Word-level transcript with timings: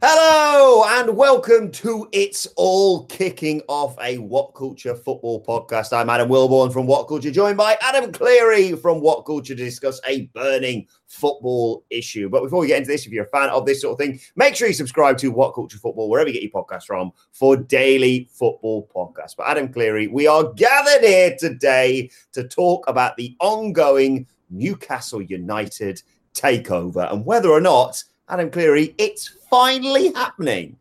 Hello 0.00 0.84
and 0.86 1.16
welcome 1.16 1.72
to 1.72 2.08
It's 2.12 2.46
All 2.54 3.06
Kicking 3.06 3.62
Off, 3.66 3.96
a 4.00 4.18
What 4.18 4.54
Culture 4.54 4.94
football 4.94 5.44
podcast. 5.44 5.92
I'm 5.92 6.08
Adam 6.08 6.28
Wilborn 6.28 6.72
from 6.72 6.86
What 6.86 7.08
Culture, 7.08 7.32
joined 7.32 7.56
by 7.56 7.76
Adam 7.80 8.12
Cleary 8.12 8.76
from 8.76 9.00
What 9.00 9.26
Culture 9.26 9.56
to 9.56 9.64
discuss 9.64 10.00
a 10.06 10.26
burning 10.34 10.86
football 11.08 11.84
issue. 11.90 12.28
But 12.28 12.44
before 12.44 12.60
we 12.60 12.68
get 12.68 12.78
into 12.78 12.92
this, 12.92 13.06
if 13.06 13.12
you're 13.12 13.24
a 13.24 13.28
fan 13.28 13.48
of 13.48 13.66
this 13.66 13.80
sort 13.80 13.94
of 13.94 13.98
thing, 13.98 14.20
make 14.36 14.54
sure 14.54 14.68
you 14.68 14.74
subscribe 14.74 15.18
to 15.18 15.32
What 15.32 15.56
Culture 15.56 15.78
Football, 15.78 16.08
wherever 16.08 16.30
you 16.30 16.34
get 16.34 16.44
your 16.44 16.52
podcast 16.52 16.84
from, 16.84 17.10
for 17.32 17.56
daily 17.56 18.28
football 18.30 18.88
podcasts. 18.94 19.34
But 19.36 19.48
Adam 19.48 19.72
Cleary, 19.72 20.06
we 20.06 20.28
are 20.28 20.52
gathered 20.52 21.02
here 21.04 21.34
today 21.36 22.08
to 22.34 22.46
talk 22.46 22.88
about 22.88 23.16
the 23.16 23.34
ongoing 23.40 24.28
Newcastle 24.48 25.22
United 25.22 26.00
takeover 26.34 27.12
and 27.12 27.26
whether 27.26 27.50
or 27.50 27.60
not, 27.60 28.04
Adam 28.28 28.50
Cleary, 28.50 28.94
it's 28.98 29.28
finally 29.50 30.12
happening. 30.12 30.76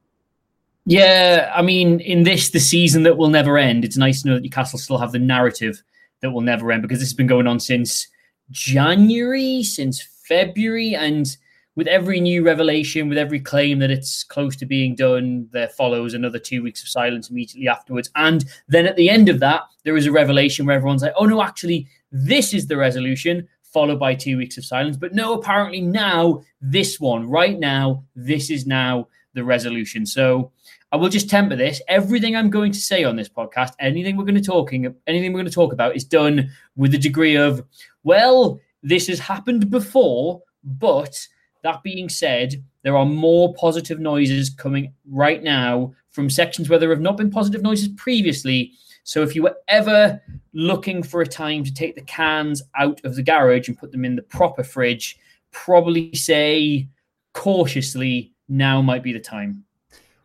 Yeah, 0.86 1.52
I 1.54 1.62
mean, 1.62 2.00
in 2.00 2.24
this, 2.24 2.50
the 2.50 2.60
season 2.60 3.04
that 3.04 3.18
will 3.18 3.30
never 3.30 3.58
end, 3.58 3.84
it's 3.84 3.98
nice 3.98 4.22
to 4.22 4.30
know 4.30 4.34
that 4.36 4.44
Newcastle 4.44 4.80
still 4.80 4.98
have 4.98 5.12
the 5.12 5.20
narrative 5.20 5.82
that 6.22 6.32
will 6.32 6.42
never 6.42 6.72
end 6.72 6.82
because 6.82 7.00
this 7.00 7.10
has 7.10 7.14
been 7.14 7.28
going 7.28 7.48
on 7.48 7.60
since 7.60 8.08
January, 8.52 9.64
since 9.64 10.02
February, 10.02 10.96
and 10.96 11.36
with 11.76 11.88
every 11.88 12.20
new 12.20 12.44
revelation, 12.44 13.10
with 13.10 13.18
every 13.18 13.40
claim 13.40 13.80
that 13.80 13.92
it's 13.92 14.24
close 14.24 14.56
to 14.56 14.66
being 14.66 14.96
done, 14.96 15.48
there 15.52 15.68
follows 15.68 16.14
another 16.14 16.40
two 16.40 16.64
weeks 16.64 16.82
of 16.82 16.88
silence 16.88 17.30
immediately 17.30 17.68
afterwards. 17.68 18.10
And 18.16 18.46
then 18.68 18.88
at 18.88 18.96
the 18.96 19.10
end 19.10 19.30
of 19.30 19.40
that, 19.42 19.64
there 19.84 19.98
is 19.98 20.08
a 20.08 20.12
revelation 20.12 20.66
where 20.66 20.76
everyone's 20.76 21.04
like, 21.04 21.14
oh 21.18 21.26
no, 21.26 21.44
actually, 21.44 21.88
this 22.12 22.54
is 22.54 22.66
the 22.66 22.78
resolution 22.78 23.48
followed 23.78 24.00
by 24.00 24.16
two 24.16 24.40
weeks 24.40 24.58
of 24.58 24.66
silence. 24.66 24.98
But 24.98 25.14
no, 25.14 25.36
apparently 25.36 25.82
now, 25.82 26.42
this 26.60 27.00
one, 27.00 27.30
right 27.30 27.60
now, 27.60 28.04
this 28.16 28.50
is 28.50 28.66
now 28.66 29.08
the 29.36 29.44
resolution. 29.44 30.04
So 30.08 30.52
I 30.92 30.96
will 30.96 31.10
just 31.10 31.30
temper 31.30 31.56
this. 31.56 31.80
Everything 31.88 32.36
I'm 32.36 32.50
going 32.50 32.72
to 32.72 32.80
say 32.80 33.04
on 33.04 33.18
this 33.18 33.30
podcast, 33.30 33.74
anything 33.80 34.18
we're 34.18 34.24
going 34.24 34.34
to 34.34 34.42
talking, 34.42 34.96
anything 35.06 35.32
we're 35.32 35.42
going 35.42 35.46
to 35.46 35.54
talk 35.54 35.74
about 35.74 35.96
is 35.96 36.04
done 36.04 36.50
with 36.76 36.96
a 36.96 36.98
degree 36.98 37.36
of, 37.36 37.64
well, 38.04 38.60
this 38.82 39.06
has 39.10 39.20
happened 39.20 39.70
before, 39.70 40.42
but 40.64 41.28
that 41.62 41.84
being 41.84 42.10
said, 42.10 42.56
there 42.82 42.98
are 42.98 43.06
more 43.06 43.54
positive 43.54 44.00
noises 44.00 44.50
coming 44.50 44.92
right 45.08 45.44
now 45.44 45.94
from 46.10 46.32
sections 46.32 46.68
where 46.68 46.80
there 46.80 46.90
have 46.90 47.00
not 47.00 47.18
been 47.18 47.30
positive 47.30 47.62
noises 47.62 47.90
previously 47.90 48.72
so 49.08 49.24
if 49.24 49.36
you 49.36 49.44
were 49.44 49.56
ever 49.70 50.22
looking 50.52 51.02
for 51.02 51.22
a 51.22 51.26
time 51.26 51.64
to 51.64 51.74
take 51.74 51.96
the 51.96 52.02
cans 52.02 52.62
out 52.76 53.00
of 53.06 53.16
the 53.16 53.24
garage 53.24 53.70
and 53.70 53.78
put 53.78 53.94
them 53.94 54.04
in 54.04 54.18
the 54.18 54.22
proper 54.22 54.66
fridge, 54.66 55.18
probably 55.52 56.14
say 56.14 56.90
cautiously 57.34 58.34
now 58.50 58.82
might 58.82 59.04
be 59.04 59.14
the 59.14 59.20
time. 59.20 59.64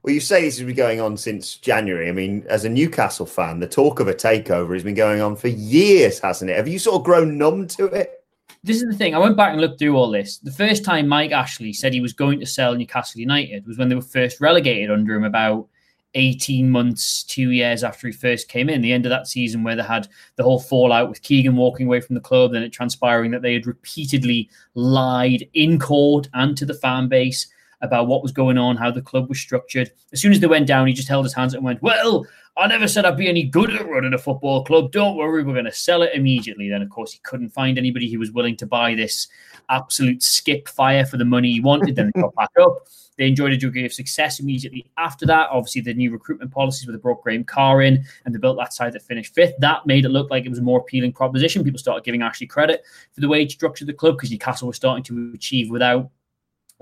Well, 0.02 0.12
you 0.12 0.18
say 0.18 0.42
this 0.42 0.58
has 0.58 0.66
been 0.66 0.74
going 0.74 1.00
on 1.00 1.16
since 1.16 1.54
January. 1.54 2.08
I 2.08 2.12
mean, 2.12 2.44
as 2.48 2.64
a 2.64 2.68
Newcastle 2.68 3.24
fan, 3.24 3.60
the 3.60 3.68
talk 3.68 4.00
of 4.00 4.08
a 4.08 4.14
takeover 4.14 4.72
has 4.72 4.82
been 4.82 4.96
going 4.96 5.20
on 5.20 5.36
for 5.36 5.46
years, 5.46 6.18
hasn't 6.18 6.50
it? 6.50 6.56
Have 6.56 6.66
you 6.66 6.80
sort 6.80 6.96
of 6.96 7.04
grown 7.04 7.38
numb 7.38 7.68
to 7.68 7.84
it? 7.84 8.24
This 8.64 8.78
is 8.78 8.88
the 8.90 8.96
thing. 8.96 9.14
I 9.14 9.18
went 9.18 9.36
back 9.36 9.52
and 9.52 9.60
looked 9.60 9.78
through 9.78 9.96
all 9.96 10.10
this. 10.10 10.38
The 10.38 10.50
first 10.50 10.84
time 10.84 11.06
Mike 11.06 11.30
Ashley 11.30 11.72
said 11.72 11.94
he 11.94 12.00
was 12.00 12.14
going 12.14 12.40
to 12.40 12.46
sell 12.46 12.74
Newcastle 12.74 13.20
United 13.20 13.64
was 13.64 13.78
when 13.78 13.88
they 13.88 13.94
were 13.94 14.02
first 14.02 14.40
relegated 14.40 14.90
under 14.90 15.14
him 15.14 15.22
about 15.22 15.68
18 16.14 16.70
months, 16.70 17.22
two 17.24 17.50
years 17.50 17.82
after 17.82 18.06
he 18.06 18.12
first 18.12 18.48
came 18.48 18.68
in. 18.68 18.82
The 18.82 18.92
end 18.92 19.06
of 19.06 19.10
that 19.10 19.26
season, 19.26 19.62
where 19.62 19.76
they 19.76 19.82
had 19.82 20.08
the 20.36 20.42
whole 20.42 20.60
fallout 20.60 21.08
with 21.08 21.22
Keegan 21.22 21.56
walking 21.56 21.86
away 21.86 22.00
from 22.00 22.14
the 22.14 22.20
club, 22.20 22.52
then 22.52 22.62
it 22.62 22.70
transpiring 22.70 23.30
that 23.30 23.42
they 23.42 23.54
had 23.54 23.66
repeatedly 23.66 24.48
lied 24.74 25.48
in 25.54 25.78
court 25.78 26.28
and 26.34 26.56
to 26.56 26.66
the 26.66 26.74
fan 26.74 27.08
base 27.08 27.46
about 27.82 28.06
what 28.06 28.22
was 28.22 28.32
going 28.32 28.56
on, 28.56 28.76
how 28.76 28.90
the 28.90 29.02
club 29.02 29.28
was 29.28 29.38
structured. 29.38 29.90
As 30.12 30.20
soon 30.20 30.32
as 30.32 30.40
they 30.40 30.46
went 30.46 30.66
down, 30.66 30.86
he 30.86 30.92
just 30.92 31.08
held 31.08 31.24
his 31.24 31.34
hands 31.34 31.52
and 31.52 31.64
went, 31.64 31.82
Well, 31.82 32.24
I 32.56 32.66
never 32.66 32.86
said 32.86 33.04
I'd 33.04 33.16
be 33.16 33.28
any 33.28 33.44
good 33.44 33.70
at 33.74 33.88
running 33.88 34.12
a 34.12 34.18
football 34.18 34.64
club. 34.64 34.92
Don't 34.92 35.16
worry, 35.16 35.42
we're 35.42 35.54
going 35.54 35.64
to 35.64 35.72
sell 35.72 36.02
it 36.02 36.12
immediately. 36.14 36.68
Then, 36.68 36.82
of 36.82 36.90
course, 36.90 37.12
he 37.12 37.20
couldn't 37.22 37.50
find 37.50 37.78
anybody 37.78 38.10
who 38.10 38.18
was 38.18 38.30
willing 38.30 38.56
to 38.58 38.66
buy 38.66 38.94
this 38.94 39.28
absolute 39.68 40.22
skip 40.22 40.68
fire 40.68 41.06
for 41.06 41.16
the 41.16 41.24
money 41.24 41.50
he 41.50 41.60
wanted. 41.60 41.96
Then 41.96 42.10
they 42.14 42.20
got 42.20 42.34
back 42.34 42.50
up. 42.60 42.88
They 43.18 43.26
enjoyed 43.26 43.52
a 43.52 43.56
degree 43.56 43.84
of 43.84 43.92
success 43.92 44.40
immediately 44.40 44.86
after 44.96 45.26
that. 45.26 45.48
Obviously, 45.50 45.80
the 45.80 45.94
new 45.94 46.10
recruitment 46.10 46.50
policies 46.50 46.86
with 46.86 46.94
the 46.94 46.98
brought 46.98 47.22
Graham 47.22 47.44
Carr 47.44 47.82
in 47.82 48.04
and 48.24 48.34
they 48.34 48.38
built 48.38 48.58
that 48.58 48.72
side 48.72 48.92
that 48.94 49.02
finished 49.02 49.34
fifth. 49.34 49.54
That 49.58 49.86
made 49.86 50.04
it 50.04 50.10
look 50.10 50.30
like 50.30 50.44
it 50.44 50.48
was 50.48 50.58
a 50.58 50.62
more 50.62 50.80
appealing 50.80 51.12
proposition. 51.12 51.64
People 51.64 51.78
started 51.78 52.04
giving 52.04 52.22
Ashley 52.22 52.46
credit 52.46 52.84
for 53.12 53.20
the 53.20 53.28
wage 53.28 53.52
structure 53.52 53.84
of 53.84 53.88
the 53.88 53.92
club 53.92 54.16
because 54.16 54.30
Newcastle 54.30 54.66
was 54.66 54.76
starting 54.76 55.04
to 55.04 55.32
achieve 55.34 55.70
without 55.70 56.10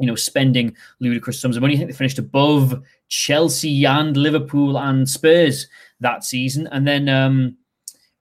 you 0.01 0.07
know, 0.07 0.15
spending 0.15 0.75
ludicrous 0.99 1.41
sums 1.41 1.57
of 1.57 1.63
money. 1.63 1.75
I 1.75 1.77
think 1.77 1.91
they 1.91 1.97
finished 1.97 2.19
above 2.19 2.83
Chelsea 3.09 3.85
and 3.85 4.17
Liverpool 4.17 4.79
and 4.79 5.09
Spurs 5.09 5.69
that 6.01 6.25
season. 6.25 6.69
And 6.73 6.87
then 6.87 7.09
um, 7.09 7.57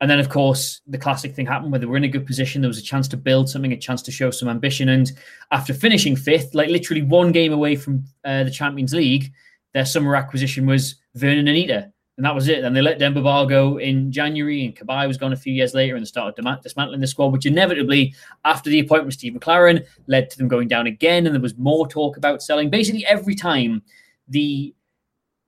and 0.02 0.10
then, 0.10 0.20
of 0.20 0.30
course, 0.30 0.82
the 0.88 0.98
classic 0.98 1.36
thing 1.36 1.46
happened 1.46 1.72
where 1.72 1.80
they 1.80 1.86
were 1.86 1.98
in 1.98 2.06
a 2.06 2.10
good 2.10 2.26
position. 2.26 2.62
There 2.62 2.70
was 2.70 2.78
a 2.78 2.84
chance 2.84 3.08
to 3.10 3.18
build 3.18 3.50
something, 3.50 3.74
a 3.74 3.78
chance 3.78 4.02
to 4.04 4.12
show 4.12 4.32
some 4.32 4.48
ambition. 4.48 4.90
And 4.90 5.12
after 5.52 5.74
finishing 5.74 6.16
fifth, 6.16 6.56
like 6.56 6.70
literally 6.70 7.02
one 7.02 7.34
game 7.34 7.52
away 7.52 7.76
from 7.76 8.06
uh, 8.24 8.46
the 8.46 8.52
Champions 8.52 8.94
League, 8.94 9.34
their 9.74 9.86
summer 9.86 10.16
acquisition 10.16 10.66
was 10.66 10.96
Vurnon 11.18 11.50
Anita. 11.50 11.92
And 12.20 12.26
that 12.26 12.36
was 12.36 12.50
it. 12.50 12.66
And 12.66 12.76
they 12.76 12.82
let 12.82 13.00
Demba 13.00 13.22
Ba 13.22 13.46
go 13.48 13.80
in 13.80 14.12
January, 14.12 14.66
and 14.66 14.76
Cabaye 14.76 15.08
was 15.08 15.16
gone 15.16 15.32
a 15.32 15.38
few 15.38 15.54
years 15.54 15.74
later, 15.74 15.96
and 15.96 16.04
they 16.04 16.06
started 16.06 16.36
dismantling 16.62 17.00
the 17.00 17.08
squad, 17.08 17.32
which 17.32 17.46
inevitably, 17.46 18.14
after 18.44 18.70
the 18.70 18.82
appointment 18.82 19.14
of 19.14 19.18
Steve 19.18 19.32
McClaren, 19.32 19.86
led 20.08 20.30
to 20.30 20.38
them 20.38 20.50
going 20.50 20.68
down 20.68 20.86
again. 20.86 21.26
And 21.26 21.34
there 21.34 21.42
was 21.42 21.58
more 21.58 21.88
talk 21.88 22.18
about 22.18 22.44
selling. 22.44 22.70
Basically, 22.70 23.06
every 23.06 23.36
time 23.36 23.84
the 24.28 24.76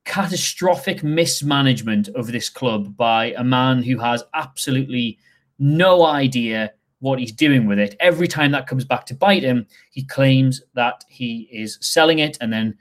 catastrophic 0.05 1.03
mismanagement 1.03 2.07
of 2.15 2.27
this 2.27 2.47
club 2.47 2.95
by 2.95 3.33
a 3.33 3.43
man 3.43 3.83
who 3.83 3.97
has 3.97 4.23
absolutely 4.33 5.19
no 5.59 6.05
idea 6.05 6.71
what 6.99 7.19
he's 7.19 7.33
doing 7.33 7.67
with 7.67 7.79
it. 7.79 7.97
Every 7.99 8.29
time 8.29 8.51
that 8.51 8.65
comes 8.65 8.85
back 8.85 9.05
to 9.07 9.13
bite 9.13 9.43
him, 9.43 9.67
he 9.91 10.05
claims 10.05 10.61
that 10.75 11.03
he 11.09 11.49
is 11.51 11.77
selling 11.81 12.19
it. 12.19 12.37
And 12.39 12.53
then 12.53 12.77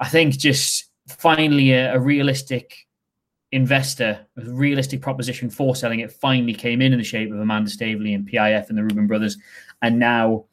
I 0.00 0.08
think 0.08 0.38
just 0.38 0.86
finally 1.06 1.72
a, 1.72 1.96
a 1.96 2.00
realistic 2.00 2.86
investor, 3.52 4.26
a 4.36 4.50
realistic 4.50 5.00
proposition 5.00 5.48
for 5.50 5.76
selling 5.76 6.00
it 6.00 6.12
finally 6.12 6.54
came 6.54 6.82
in 6.82 6.92
in 6.92 6.98
the 6.98 7.04
shape 7.04 7.32
of 7.32 7.38
Amanda 7.38 7.70
Staveley 7.70 8.14
and 8.14 8.28
PIF 8.28 8.68
and 8.68 8.76
the 8.76 8.82
Reuben 8.82 9.06
brothers. 9.06 9.36
And 9.82 9.98
now, 9.98 10.46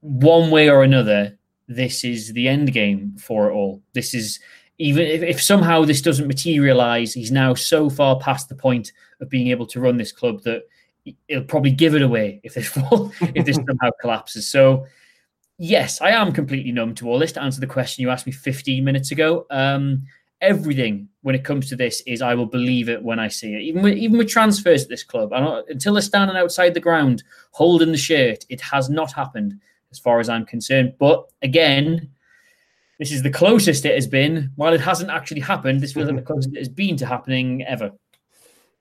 one 0.00 0.50
way 0.50 0.68
or 0.68 0.82
another, 0.82 1.38
this 1.68 2.04
is 2.04 2.32
the 2.32 2.48
end 2.48 2.72
game 2.72 3.16
for 3.16 3.48
it 3.48 3.54
all. 3.54 3.82
This 3.92 4.14
is 4.14 4.40
even 4.78 5.06
if, 5.06 5.22
if 5.22 5.40
somehow 5.40 5.84
this 5.84 6.02
doesn't 6.02 6.26
materialize, 6.26 7.12
he's 7.14 7.30
now 7.30 7.54
so 7.54 7.88
far 7.88 8.18
past 8.18 8.48
the 8.48 8.54
point 8.54 8.92
of 9.20 9.28
being 9.28 9.48
able 9.48 9.66
to 9.66 9.80
run 9.80 9.96
this 9.96 10.12
club 10.12 10.42
that 10.42 10.62
he'll 11.28 11.44
probably 11.44 11.70
give 11.70 11.94
it 11.94 12.02
away 12.02 12.40
if 12.42 12.54
this 12.54 12.66
fall, 12.72 13.12
if 13.20 13.44
this 13.46 13.56
somehow 13.56 13.90
collapses. 14.00 14.48
So, 14.48 14.86
yes, 15.58 16.00
I 16.00 16.10
am 16.10 16.32
completely 16.32 16.72
numb 16.72 16.94
to 16.96 17.08
all 17.08 17.18
this. 17.18 17.32
To 17.32 17.42
answer 17.42 17.60
the 17.60 17.66
question 17.66 18.02
you 18.02 18.10
asked 18.10 18.26
me 18.26 18.32
15 18.32 18.84
minutes 18.84 19.12
ago, 19.12 19.46
um, 19.50 20.02
everything 20.42 21.08
when 21.22 21.34
it 21.34 21.44
comes 21.44 21.68
to 21.68 21.76
this 21.76 22.02
is 22.02 22.20
I 22.20 22.34
will 22.34 22.46
believe 22.46 22.88
it 22.88 23.02
when 23.02 23.18
I 23.18 23.28
see 23.28 23.54
it. 23.54 23.62
Even 23.62 23.82
with, 23.82 23.96
even 23.96 24.18
with 24.18 24.28
transfers 24.28 24.82
at 24.82 24.88
this 24.88 25.04
club, 25.04 25.30
not, 25.30 25.64
until 25.68 25.94
they're 25.94 26.02
standing 26.02 26.36
outside 26.36 26.74
the 26.74 26.80
ground 26.80 27.22
holding 27.52 27.92
the 27.92 27.98
shirt, 27.98 28.44
it 28.50 28.60
has 28.60 28.90
not 28.90 29.12
happened. 29.12 29.58
as 29.90 29.98
far 29.98 30.20
as 30.20 30.28
I'm 30.28 30.44
concerned. 30.44 30.94
But 30.98 31.30
again, 31.42 32.10
this 32.98 33.12
is 33.12 33.22
the 33.22 33.30
closest 33.30 33.84
it 33.84 33.94
has 33.94 34.06
been. 34.06 34.50
While 34.56 34.74
it 34.74 34.80
hasn't 34.80 35.10
actually 35.10 35.40
happened, 35.40 35.80
this 35.80 35.92
feels 35.92 36.08
like 36.08 36.16
the 36.16 36.22
closest 36.32 36.54
it 36.54 36.58
has 36.58 36.68
been 36.68 36.96
to 36.98 37.06
happening 37.06 37.62
ever. 37.64 37.92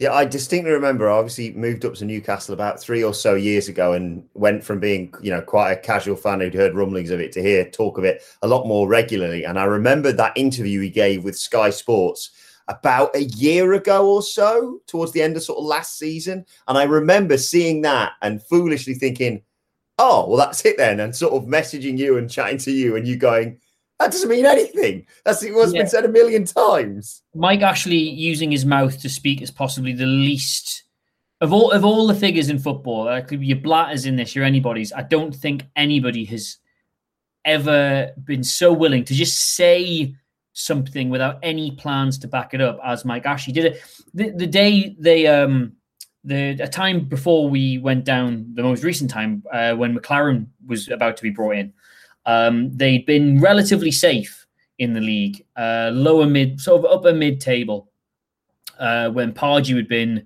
Yeah, 0.02 0.14
I 0.14 0.26
distinctly 0.26 0.72
remember. 0.72 1.08
I 1.08 1.14
obviously 1.14 1.54
moved 1.54 1.86
up 1.86 1.94
to 1.94 2.06
Newcastle 2.06 2.56
about 2.56 2.82
three 2.82 3.04
or 3.04 3.14
so 3.14 3.36
years 3.36 3.68
ago, 3.68 3.94
and 3.94 4.28
went 4.34 4.64
from 4.64 4.80
being, 4.80 5.14
you 5.22 5.30
know, 5.30 5.42
quite 5.42 5.74
a 5.74 5.76
casual 5.80 6.16
fan 6.16 6.40
who'd 6.40 6.56
heard 6.56 6.74
rumblings 6.74 7.12
of 7.12 7.20
it 7.20 7.32
to 7.34 7.42
hear 7.42 7.70
talk 7.70 8.00
of 8.00 8.04
it 8.04 8.24
a 8.42 8.48
lot 8.48 8.66
more 8.66 8.88
regularly. 8.88 9.44
And 9.44 9.60
I 9.60 9.66
remember 9.66 10.12
that 10.12 10.36
interview 10.36 10.82
he 10.82 10.90
gave 10.90 11.24
with 11.24 11.38
Sky 11.38 11.70
Sports 11.70 12.32
about 12.68 13.16
a 13.16 13.26
year 13.26 13.74
ago 13.74 14.10
or 14.10 14.24
so, 14.24 14.80
towards 14.88 15.12
the 15.12 15.22
end 15.22 15.38
of 15.38 15.44
sort 15.44 15.60
of 15.60 15.66
last 15.66 16.00
season. 16.00 16.46
And 16.68 16.80
I 16.80 16.84
remember 16.86 17.38
seeing 17.38 17.82
that 17.84 18.14
and 18.24 18.42
foolishly 18.42 18.96
thinking, 18.96 19.44
"Oh, 20.00 20.28
well, 20.28 20.38
that's 20.38 20.66
it 20.66 20.78
then," 20.78 21.00
and 21.00 21.16
sort 21.16 21.34
of 21.34 21.48
messaging 21.48 22.00
you 22.00 22.18
and 22.18 22.28
chatting 22.28 22.58
to 22.60 22.72
you, 22.72 22.96
and 22.96 23.08
you 23.08 23.18
going 23.18 23.60
that 24.02 24.12
doesn't 24.12 24.30
mean 24.30 24.46
anything. 24.46 25.06
That's 25.24 25.46
what's 25.50 25.74
yeah. 25.74 25.82
been 25.82 25.90
said 25.90 26.06
a 26.06 26.10
million 26.10 26.46
times. 26.46 27.22
Mike 27.36 27.62
Ashley 27.62 27.98
using 27.98 28.52
his 28.52 28.66
mouth 28.66 29.00
to 29.02 29.10
speak 29.10 29.42
is 29.42 29.52
possibly 29.52 29.94
the 29.94 30.06
least 30.06 30.84
of 31.40 31.54
all 31.54 31.72
of 31.72 31.86
all 31.86 32.08
the 32.08 32.16
figures 32.16 32.50
in 32.50 32.60
football. 32.60 33.22
Could 33.22 33.42
be 33.42 33.48
your 33.48 33.58
Blatters 33.58 34.06
in 34.06 34.16
this, 34.16 34.36
your 34.36 34.46
anybody's. 34.46 34.92
I 34.92 35.04
don't 35.04 35.36
think 35.36 35.66
anybody 35.76 36.26
has 36.26 36.58
ever 37.46 38.12
been 38.24 38.44
so 38.44 38.74
willing 38.74 39.04
to 39.06 39.14
just 39.14 39.56
say 39.56 40.16
something 40.54 41.10
without 41.10 41.40
any 41.44 41.72
plans 41.72 42.18
to 42.20 42.28
back 42.28 42.54
it 42.54 42.62
up 42.62 42.80
as 42.84 43.06
Mike 43.06 43.26
Ashley 43.26 43.54
did 43.54 43.66
it. 43.66 43.84
The, 44.14 44.32
the 44.32 44.48
day 44.48 44.96
they 45.00 45.28
um 45.28 45.74
the 46.24 46.52
a 46.60 46.68
time 46.68 47.06
before 47.06 47.50
we 47.50 47.78
went 47.78 48.04
down 48.04 48.48
the 48.54 48.64
most 48.64 48.84
recent 48.84 49.10
time 49.10 49.44
uh, 49.52 49.74
when 49.76 49.96
McClaren 49.96 50.48
was 50.66 50.90
about 50.90 51.18
to 51.18 51.24
be 51.24 51.30
brought 51.30 51.56
in 51.56 51.74
um, 52.26 52.76
they'd 52.76 53.06
been 53.06 53.40
relatively 53.40 53.92
safe 53.92 54.46
in 54.80 54.94
the 54.94 55.02
league, 55.02 55.46
uh, 55.58 55.92
lower 55.94 56.26
mid, 56.26 56.60
sort 56.60 56.84
of 56.84 56.92
upper 56.92 57.14
mid 57.14 57.40
table. 57.40 57.90
Uh, 58.80 59.10
when 59.12 59.32
Pardew 59.32 59.76
had 59.76 59.88
been, 59.88 60.24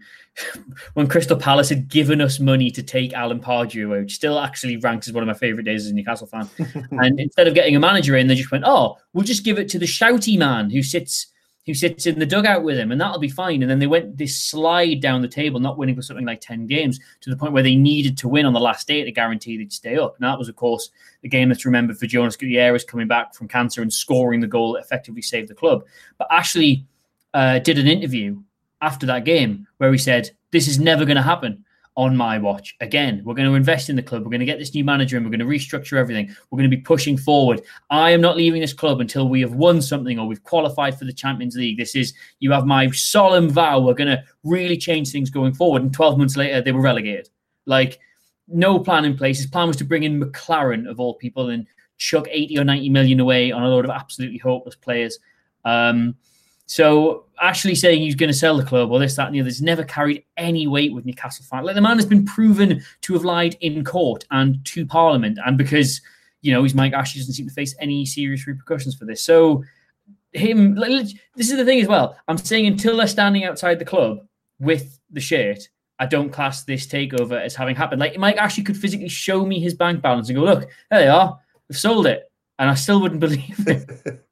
when 0.93 1.07
Crystal 1.07 1.35
Palace 1.35 1.67
had 1.67 1.89
given 1.89 2.21
us 2.21 2.39
money 2.39 2.71
to 2.71 2.81
take 2.81 3.11
Alan 3.13 3.41
Pardew, 3.41 3.89
which 3.89 4.15
still 4.15 4.39
actually 4.39 4.77
ranks 4.77 5.09
as 5.09 5.13
one 5.13 5.23
of 5.23 5.27
my 5.27 5.33
favourite 5.33 5.65
days 5.65 5.85
as 5.85 5.91
a 5.91 5.93
Newcastle 5.93 6.27
fan. 6.27 6.47
and 6.91 7.19
instead 7.19 7.47
of 7.47 7.53
getting 7.53 7.75
a 7.75 7.79
manager 7.79 8.15
in, 8.15 8.27
they 8.27 8.35
just 8.35 8.51
went, 8.51 8.63
"Oh, 8.65 8.97
we'll 9.13 9.25
just 9.25 9.43
give 9.43 9.59
it 9.59 9.67
to 9.69 9.79
the 9.79 9.85
shouty 9.85 10.37
man 10.37 10.69
who 10.69 10.83
sits 10.83 11.27
who 11.65 11.73
sits 11.73 12.05
in 12.05 12.19
the 12.19 12.25
dugout 12.25 12.63
with 12.63 12.77
him, 12.77 12.91
and 12.91 13.01
that'll 13.01 13.19
be 13.19 13.27
fine. 13.29 13.61
And 13.63 13.69
then 13.69 13.79
they 13.79 13.87
went 13.87 14.17
this 14.17 14.37
slide 14.39 15.01
down 15.01 15.21
the 15.21 15.27
table, 15.27 15.59
not 15.59 15.77
winning 15.77 15.95
for 15.95 16.03
something 16.03 16.25
like 16.25 16.41
10 16.41 16.67
games, 16.67 16.99
to 17.21 17.29
the 17.29 17.35
point 17.35 17.53
where 17.53 17.63
they 17.63 17.75
needed 17.75 18.17
to 18.19 18.27
win 18.27 18.45
on 18.45 18.53
the 18.53 18.59
last 18.59 18.87
day 18.87 19.03
to 19.03 19.11
guarantee 19.11 19.57
they'd 19.57 19.73
stay 19.73 19.97
up. 19.97 20.15
And 20.15 20.23
that 20.25 20.37
was, 20.37 20.47
of 20.47 20.55
course, 20.55 20.91
the 21.21 21.29
game 21.29 21.49
that's 21.49 21.65
remembered 21.65 21.97
for 21.97 22.05
Jonas 22.05 22.35
Gutierrez 22.35 22.83
coming 22.83 23.07
back 23.07 23.33
from 23.33 23.47
cancer 23.47 23.81
and 23.81 23.91
scoring 23.91 24.41
the 24.41 24.47
goal 24.47 24.73
that 24.73 24.83
effectively 24.83 25.23
saved 25.23 25.49
the 25.49 25.55
club. 25.55 25.83
But 26.19 26.27
Ashley 26.29 26.85
uh, 27.33 27.59
did 27.59 27.79
an 27.79 27.87
interview 27.87 28.41
after 28.81 29.07
that 29.07 29.25
game 29.25 29.67
where 29.77 29.91
he 29.91 29.97
said, 29.97 30.29
This 30.51 30.67
is 30.67 30.79
never 30.79 31.03
going 31.03 31.17
to 31.17 31.23
happen 31.23 31.64
on 31.97 32.15
my 32.15 32.37
watch. 32.37 32.75
Again, 32.81 33.21
we're 33.23 33.33
going 33.33 33.47
to 33.47 33.55
invest 33.55 33.89
in 33.89 33.95
the 33.95 34.03
club. 34.03 34.23
We're 34.23 34.31
going 34.31 34.39
to 34.39 34.45
get 34.45 34.59
this 34.59 34.73
new 34.73 34.83
manager 34.83 35.15
and 35.15 35.25
we're 35.25 35.35
going 35.35 35.39
to 35.39 35.45
restructure 35.45 35.97
everything. 35.97 36.27
We're 36.49 36.57
going 36.57 36.69
to 36.69 36.75
be 36.75 36.81
pushing 36.81 37.17
forward. 37.17 37.61
I 37.89 38.11
am 38.11 38.21
not 38.21 38.35
leaving 38.35 38.61
this 38.61 38.73
club 38.73 38.99
until 38.99 39.29
we 39.29 39.41
have 39.41 39.53
won 39.53 39.81
something 39.81 40.19
or 40.19 40.27
we've 40.27 40.43
qualified 40.43 40.99
for 40.99 41.05
the 41.05 41.13
Champions 41.13 41.55
League. 41.55 41.77
This 41.77 41.95
is, 41.95 42.13
you 42.39 42.51
have 42.51 42.65
my 42.65 42.89
solemn 42.91 43.49
vow. 43.49 43.79
We're 43.79 43.93
going 43.93 44.09
to 44.09 44.23
really 44.43 44.77
change 44.77 45.11
things 45.11 45.29
going 45.29 45.53
forward. 45.53 45.83
And 45.83 45.93
12 45.93 46.17
months 46.17 46.35
later, 46.35 46.61
they 46.61 46.73
were 46.73 46.81
relegated. 46.81 47.29
Like, 47.65 47.99
no 48.47 48.77
plan 48.79 49.05
in 49.05 49.17
place. 49.17 49.37
His 49.37 49.47
plan 49.47 49.67
was 49.67 49.77
to 49.77 49.85
bring 49.85 50.03
in 50.03 50.19
McClaren, 50.19 50.89
of 50.89 50.99
all 50.99 51.15
people, 51.15 51.49
and 51.49 51.65
chuck 51.97 52.27
80 52.29 52.59
or 52.59 52.63
90 52.63 52.89
million 52.89 53.19
away 53.19 53.51
on 53.51 53.63
a 53.63 53.69
load 53.69 53.85
of 53.85 53.91
absolutely 53.91 54.37
hopeless 54.37 54.75
players. 54.75 55.17
Um, 55.63 56.15
so 56.67 57.25
Ashley 57.39 57.75
saying 57.75 58.01
he's 58.01 58.15
going 58.15 58.29
to 58.29 58.37
sell 58.37 58.57
the 58.57 58.65
club 58.65 58.91
or 58.91 58.99
this, 58.99 59.15
that, 59.15 59.27
and 59.27 59.35
the 59.35 59.39
other 59.39 59.49
has 59.49 59.61
never 59.61 59.83
carried 59.83 60.23
any 60.37 60.67
weight 60.67 60.93
with 60.93 61.05
Newcastle 61.05 61.45
fans. 61.47 61.65
Like 61.65 61.75
the 61.75 61.81
man 61.81 61.97
has 61.97 62.05
been 62.05 62.25
proven 62.25 62.81
to 63.01 63.13
have 63.13 63.23
lied 63.23 63.55
in 63.61 63.83
court 63.83 64.25
and 64.31 64.63
to 64.65 64.85
Parliament, 64.85 65.37
and 65.45 65.57
because 65.57 66.01
you 66.41 66.51
know 66.51 66.63
he's 66.63 66.75
Mike 66.75 66.93
Ashley 66.93 67.19
doesn't 67.19 67.33
seem 67.33 67.47
to 67.47 67.53
face 67.53 67.75
any 67.79 68.05
serious 68.05 68.47
repercussions 68.47 68.95
for 68.95 69.05
this. 69.05 69.23
So 69.23 69.63
him, 70.31 70.75
this 70.75 71.49
is 71.49 71.55
the 71.55 71.65
thing 71.65 71.81
as 71.81 71.87
well. 71.87 72.17
I'm 72.27 72.37
saying 72.37 72.65
until 72.65 72.97
they're 72.97 73.07
standing 73.07 73.43
outside 73.43 73.79
the 73.79 73.85
club 73.85 74.19
with 74.59 74.99
the 75.11 75.21
shirt, 75.21 75.69
I 75.99 76.05
don't 76.05 76.31
class 76.31 76.63
this 76.63 76.87
takeover 76.87 77.39
as 77.39 77.55
having 77.55 77.75
happened. 77.75 78.01
Like 78.01 78.17
Mike 78.17 78.37
Ashley 78.37 78.63
could 78.63 78.77
physically 78.77 79.07
show 79.07 79.45
me 79.45 79.59
his 79.59 79.73
bank 79.75 80.01
balance 80.01 80.29
and 80.29 80.37
go, 80.37 80.43
"Look, 80.43 80.67
there 80.89 80.99
they 80.99 81.07
are. 81.07 81.39
We've 81.69 81.77
sold 81.77 82.07
it," 82.07 82.29
and 82.57 82.69
I 82.69 82.73
still 82.73 83.01
wouldn't 83.01 83.19
believe 83.21 83.67
it. 83.67 84.25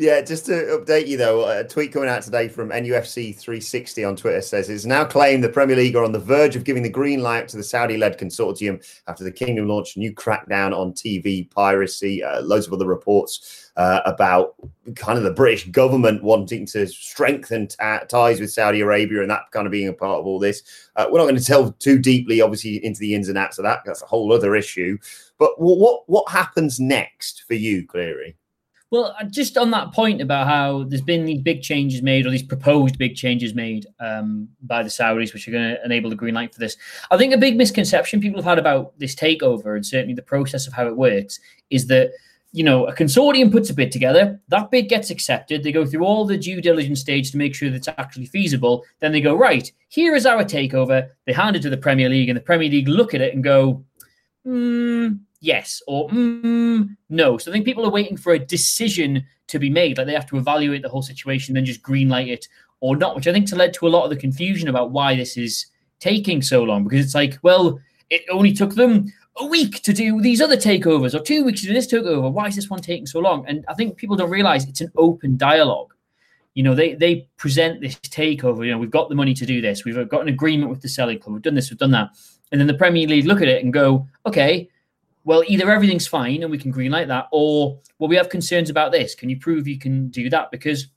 Yeah, 0.00 0.22
just 0.22 0.46
to 0.46 0.52
update 0.80 1.08
you 1.08 1.18
though, 1.18 1.46
a 1.46 1.62
tweet 1.62 1.92
coming 1.92 2.08
out 2.08 2.22
today 2.22 2.48
from 2.48 2.70
NUFC 2.70 3.36
360 3.36 4.02
on 4.02 4.16
Twitter 4.16 4.40
says 4.40 4.70
it's 4.70 4.86
now 4.86 5.04
claimed 5.04 5.44
the 5.44 5.50
Premier 5.50 5.76
League 5.76 5.94
are 5.94 6.04
on 6.04 6.12
the 6.12 6.18
verge 6.18 6.56
of 6.56 6.64
giving 6.64 6.82
the 6.82 6.88
green 6.88 7.20
light 7.20 7.48
to 7.48 7.58
the 7.58 7.62
Saudi-led 7.62 8.18
consortium 8.18 8.82
after 9.08 9.24
the 9.24 9.30
kingdom 9.30 9.68
launched 9.68 9.96
a 9.96 9.98
new 9.98 10.14
crackdown 10.14 10.74
on 10.74 10.94
TV 10.94 11.50
piracy. 11.50 12.24
Uh, 12.24 12.40
loads 12.40 12.66
of 12.66 12.72
other 12.72 12.86
reports 12.86 13.72
uh, 13.76 14.00
about 14.06 14.54
kind 14.96 15.18
of 15.18 15.24
the 15.24 15.34
British 15.34 15.68
government 15.68 16.24
wanting 16.24 16.64
to 16.64 16.86
strengthen 16.86 17.68
ties 18.08 18.40
with 18.40 18.50
Saudi 18.50 18.80
Arabia 18.80 19.20
and 19.20 19.30
that 19.30 19.50
kind 19.50 19.66
of 19.66 19.70
being 19.70 19.88
a 19.88 19.92
part 19.92 20.18
of 20.18 20.26
all 20.26 20.38
this. 20.38 20.62
Uh, 20.96 21.08
we're 21.10 21.18
not 21.18 21.24
going 21.24 21.36
to 21.36 21.44
tell 21.44 21.72
too 21.72 21.98
deeply, 21.98 22.40
obviously, 22.40 22.82
into 22.82 23.00
the 23.00 23.14
ins 23.14 23.28
and 23.28 23.36
outs 23.36 23.58
of 23.58 23.64
that. 23.64 23.82
That's 23.84 24.00
a 24.00 24.06
whole 24.06 24.32
other 24.32 24.56
issue. 24.56 24.96
But 25.36 25.60
what 25.60 26.04
what 26.06 26.30
happens 26.30 26.80
next 26.80 27.44
for 27.46 27.52
you, 27.52 27.86
Cleary? 27.86 28.34
Well, 28.90 29.14
uh, 29.20 29.24
just 29.24 29.56
on 29.56 29.70
that 29.70 29.92
point 29.92 30.20
about 30.20 30.48
how 30.48 30.82
there's 30.82 31.00
been 31.00 31.24
these 31.24 31.40
big 31.40 31.62
changes 31.62 32.02
made, 32.02 32.26
or 32.26 32.30
these 32.30 32.42
proposed 32.42 32.98
big 32.98 33.14
changes 33.14 33.54
made 33.54 33.86
um, 34.00 34.48
by 34.62 34.82
the 34.82 34.88
Saudis, 34.88 35.32
which 35.32 35.46
are 35.46 35.52
going 35.52 35.76
to 35.76 35.84
enable 35.84 36.10
the 36.10 36.16
green 36.16 36.34
light 36.34 36.52
for 36.52 36.58
this. 36.58 36.76
I 37.10 37.16
think 37.16 37.32
a 37.32 37.38
big 37.38 37.56
misconception 37.56 38.20
people 38.20 38.40
have 38.40 38.48
had 38.48 38.58
about 38.58 38.98
this 38.98 39.14
takeover, 39.14 39.76
and 39.76 39.86
certainly 39.86 40.14
the 40.14 40.22
process 40.22 40.66
of 40.66 40.72
how 40.72 40.88
it 40.88 40.96
works, 40.96 41.38
is 41.70 41.86
that 41.86 42.10
you 42.52 42.64
know 42.64 42.86
a 42.86 42.92
consortium 42.92 43.52
puts 43.52 43.70
a 43.70 43.74
bid 43.74 43.92
together, 43.92 44.40
that 44.48 44.72
bid 44.72 44.88
gets 44.88 45.10
accepted, 45.10 45.62
they 45.62 45.70
go 45.70 45.86
through 45.86 46.04
all 46.04 46.24
the 46.24 46.36
due 46.36 46.60
diligence 46.60 46.98
stage 46.98 47.30
to 47.30 47.38
make 47.38 47.54
sure 47.54 47.70
that 47.70 47.76
it's 47.76 47.88
actually 47.88 48.26
feasible. 48.26 48.84
Then 48.98 49.12
they 49.12 49.20
go 49.20 49.36
right, 49.36 49.70
here 49.88 50.16
is 50.16 50.26
our 50.26 50.42
takeover. 50.42 51.10
They 51.26 51.32
hand 51.32 51.54
it 51.54 51.62
to 51.62 51.70
the 51.70 51.76
Premier 51.76 52.08
League, 52.08 52.28
and 52.28 52.36
the 52.36 52.42
Premier 52.42 52.68
League 52.68 52.88
look 52.88 53.14
at 53.14 53.20
it 53.20 53.34
and 53.34 53.44
go, 53.44 53.84
hmm 54.44 55.12
yes 55.40 55.82
or 55.86 56.08
mm, 56.10 56.96
no. 57.08 57.38
So 57.38 57.50
I 57.50 57.54
think 57.54 57.64
people 57.64 57.86
are 57.86 57.90
waiting 57.90 58.16
for 58.16 58.32
a 58.32 58.38
decision 58.38 59.24
to 59.48 59.58
be 59.58 59.70
made. 59.70 59.98
Like 59.98 60.06
they 60.06 60.14
have 60.14 60.26
to 60.26 60.36
evaluate 60.36 60.82
the 60.82 60.88
whole 60.88 61.02
situation, 61.02 61.54
then 61.54 61.64
just 61.64 61.82
greenlight 61.82 62.28
it 62.28 62.46
or 62.80 62.96
not, 62.96 63.16
which 63.16 63.26
I 63.26 63.32
think 63.32 63.48
has 63.48 63.58
led 63.58 63.74
to 63.74 63.86
a 63.86 63.90
lot 63.90 64.04
of 64.04 64.10
the 64.10 64.16
confusion 64.16 64.68
about 64.68 64.90
why 64.90 65.16
this 65.16 65.36
is 65.36 65.66
taking 65.98 66.42
so 66.42 66.62
long. 66.62 66.84
Because 66.84 67.04
it's 67.04 67.14
like, 67.14 67.38
well, 67.42 67.80
it 68.08 68.22
only 68.30 68.52
took 68.52 68.74
them 68.74 69.12
a 69.38 69.46
week 69.46 69.82
to 69.82 69.92
do 69.92 70.20
these 70.20 70.40
other 70.40 70.56
takeovers 70.56 71.14
or 71.14 71.22
two 71.22 71.44
weeks 71.44 71.62
to 71.62 71.68
do 71.68 71.74
this 71.74 71.90
takeover. 71.90 72.30
Why 72.30 72.46
is 72.46 72.56
this 72.56 72.70
one 72.70 72.80
taking 72.80 73.06
so 73.06 73.20
long? 73.20 73.46
And 73.46 73.64
I 73.68 73.74
think 73.74 73.96
people 73.96 74.16
don't 74.16 74.30
realize 74.30 74.66
it's 74.66 74.80
an 74.80 74.92
open 74.96 75.36
dialogue. 75.36 75.94
You 76.54 76.64
know, 76.64 76.74
they 76.74 76.94
they 76.94 77.28
present 77.36 77.80
this 77.80 77.94
takeover. 77.96 78.64
You 78.64 78.72
know, 78.72 78.78
we've 78.78 78.90
got 78.90 79.08
the 79.08 79.14
money 79.14 79.34
to 79.34 79.46
do 79.46 79.60
this. 79.60 79.84
We've 79.84 80.08
got 80.08 80.22
an 80.22 80.28
agreement 80.28 80.70
with 80.70 80.82
the 80.82 80.88
selling 80.88 81.18
club. 81.18 81.34
We've 81.34 81.42
done 81.42 81.54
this. 81.54 81.70
We've 81.70 81.78
done 81.78 81.92
that. 81.92 82.10
And 82.50 82.60
then 82.60 82.66
the 82.66 82.74
Premier 82.74 83.06
League 83.06 83.26
look 83.26 83.40
at 83.40 83.48
it 83.48 83.62
and 83.62 83.72
go, 83.72 84.08
okay, 84.26 84.68
well, 85.24 85.44
either 85.46 85.70
everything's 85.70 86.06
fine 86.06 86.42
and 86.42 86.50
we 86.50 86.58
can 86.58 86.72
greenlight 86.72 87.08
that, 87.08 87.28
or 87.32 87.78
well, 87.98 88.08
we 88.08 88.16
have 88.16 88.28
concerns 88.28 88.70
about 88.70 88.92
this. 88.92 89.14
Can 89.14 89.28
you 89.28 89.38
prove 89.38 89.68
you 89.68 89.78
can 89.78 90.08
do 90.08 90.30
that? 90.30 90.50
Because 90.50 90.88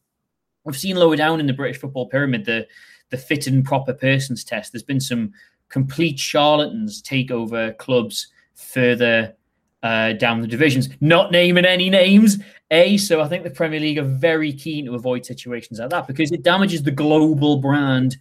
we've 0.64 0.78
seen 0.78 0.96
lower 0.96 1.16
down 1.16 1.40
in 1.40 1.46
the 1.46 1.54
British 1.54 1.80
football 1.80 2.08
pyramid 2.08 2.46
the 2.46 2.68
the 3.10 3.18
fit 3.18 3.48
and 3.48 3.64
proper 3.64 3.94
persons 3.94 4.44
test. 4.44 4.72
There's 4.72 4.84
been 4.84 5.00
some 5.00 5.34
complete 5.70 6.18
charlatans 6.18 7.02
take 7.02 7.32
over 7.32 7.74
clubs 7.74 8.28
further 8.56 9.36
uh, 9.84 10.14
down 10.14 10.42
the 10.42 10.48
divisions. 10.48 10.90
Not 11.02 11.32
naming 11.32 11.66
any 11.66 11.90
names, 11.90 12.40
a. 12.72 12.98
So 12.98 13.22
I 13.22 13.28
think 13.28 13.44
the 13.44 13.50
Premier 13.50 13.80
League 13.80 13.98
are 13.98 14.04
very 14.04 14.54
keen 14.54 14.86
to 14.86 14.96
avoid 14.96 15.26
situations 15.26 15.80
like 15.80 15.90
that 15.90 16.08
because 16.08 16.32
it 16.32 16.44
damages 16.44 16.82
the 16.82 16.92
global 16.92 17.58
brand 17.58 18.18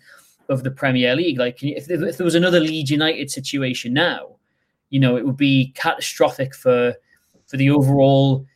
of 0.49 0.65
the 0.65 0.71
Premier 0.71 1.15
League. 1.15 1.39
Like 1.39 1.63
if, 1.63 1.89
if 1.89 2.17
there 2.17 2.25
was 2.25 2.35
another 2.35 2.61
Leeds 2.61 2.91
United 2.91 3.31
situation 3.31 3.93
now 3.95 4.37
you 4.93 5.01
know, 5.01 5.17
it 5.17 5.25
would 5.25 5.39
be 5.39 5.73
catastrophic 5.75 6.55
for 6.55 6.95
for 7.47 7.57
the 7.57 7.71
overall 7.71 8.47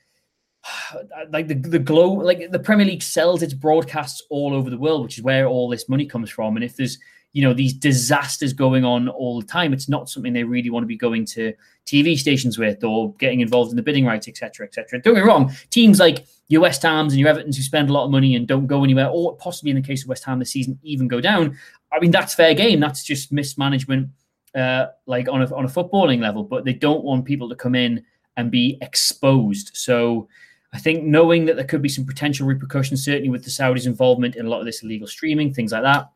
like 1.31 1.49
the 1.49 1.55
the 1.55 1.79
glow 1.79 2.13
like 2.13 2.51
the 2.51 2.59
Premier 2.59 2.87
League 2.87 3.03
sells 3.03 3.43
its 3.43 3.55
broadcasts 3.55 4.23
all 4.31 4.55
over 4.55 4.71
the 4.71 4.79
world, 4.79 5.03
which 5.03 5.19
is 5.19 5.25
where 5.25 5.47
all 5.47 5.69
this 5.69 5.89
money 5.89 6.07
comes 6.07 6.31
from. 6.31 6.57
And 6.57 6.65
if 6.65 6.77
there's 6.77 6.99
you 7.33 7.43
know 7.43 7.55
these 7.55 7.73
disasters 7.73 8.53
going 8.53 8.85
on 8.85 9.09
all 9.09 9.41
the 9.41 9.47
time, 9.47 9.73
it's 9.73 9.89
not 9.89 10.11
something 10.11 10.35
they 10.35 10.45
really 10.45 10.69
want 10.69 10.83
to 10.83 10.87
be 10.89 10.97
going 10.97 11.25
to 11.25 11.55
TV 11.87 12.19
stations 12.19 12.59
with 12.59 12.85
or 12.85 13.15
getting 13.15 13.41
involved 13.41 13.71
in 13.71 13.77
the 13.77 13.83
bidding 13.83 14.05
rights, 14.05 14.29
etc., 14.29 14.67
etc. 14.67 15.01
Don't 15.01 15.15
get 15.15 15.23
me 15.23 15.27
wrong, 15.27 15.51
teams 15.71 15.99
like 15.99 16.27
your 16.49 16.61
West 16.61 16.83
Hams 16.83 17.15
and 17.15 17.21
your 17.21 17.33
Evertons 17.33 17.57
who 17.57 17.63
spend 17.63 17.89
a 17.89 17.93
lot 17.95 18.05
of 18.05 18.11
money 18.11 18.37
and 18.37 18.47
don't 18.47 18.67
go 18.67 18.85
anywhere, 18.85 19.09
or 19.09 19.37
possibly 19.37 19.71
in 19.71 19.77
the 19.77 19.83
case 19.83 20.03
of 20.03 20.11
West 20.11 20.25
Ham 20.25 20.39
this 20.39 20.51
season 20.51 20.79
even 20.83 21.09
go 21.09 21.21
down. 21.23 21.57
I 21.93 21.99
mean 21.99 22.11
that's 22.11 22.35
fair 22.35 22.53
game. 22.53 22.79
That's 22.79 23.05
just 23.05 23.33
mismanagement 23.33 24.11
uh, 24.57 24.87
like 25.07 25.29
on 25.29 25.43
a 25.43 25.55
on 25.55 25.65
a 25.65 25.69
footballing 25.69 26.21
level, 26.21 26.43
but 26.43 26.65
they 26.65 26.73
don't 26.73 27.05
want 27.05 27.25
people 27.25 27.49
to 27.49 27.55
come 27.55 27.75
in 27.75 28.05
and 28.37 28.51
be 28.51 28.79
exposed. 28.81 29.71
So 29.75 30.29
I 30.73 30.79
think 30.79 31.05
knowing 31.05 31.45
that 31.47 31.57
there 31.57 31.65
could 31.65 31.83
be 31.83 31.89
some 31.89 32.05
potential 32.05 32.47
repercussions, 32.47 33.05
certainly 33.05 33.29
with 33.29 33.45
the 33.45 33.51
Saudis' 33.51 33.87
involvement 33.87 34.37
in 34.37 34.47
a 34.47 34.49
lot 34.49 34.61
of 34.61 34.67
this 34.67 34.83
illegal 34.83 35.07
streaming, 35.07 35.53
things 35.53 35.73
like 35.73 35.83
that, 35.83 36.11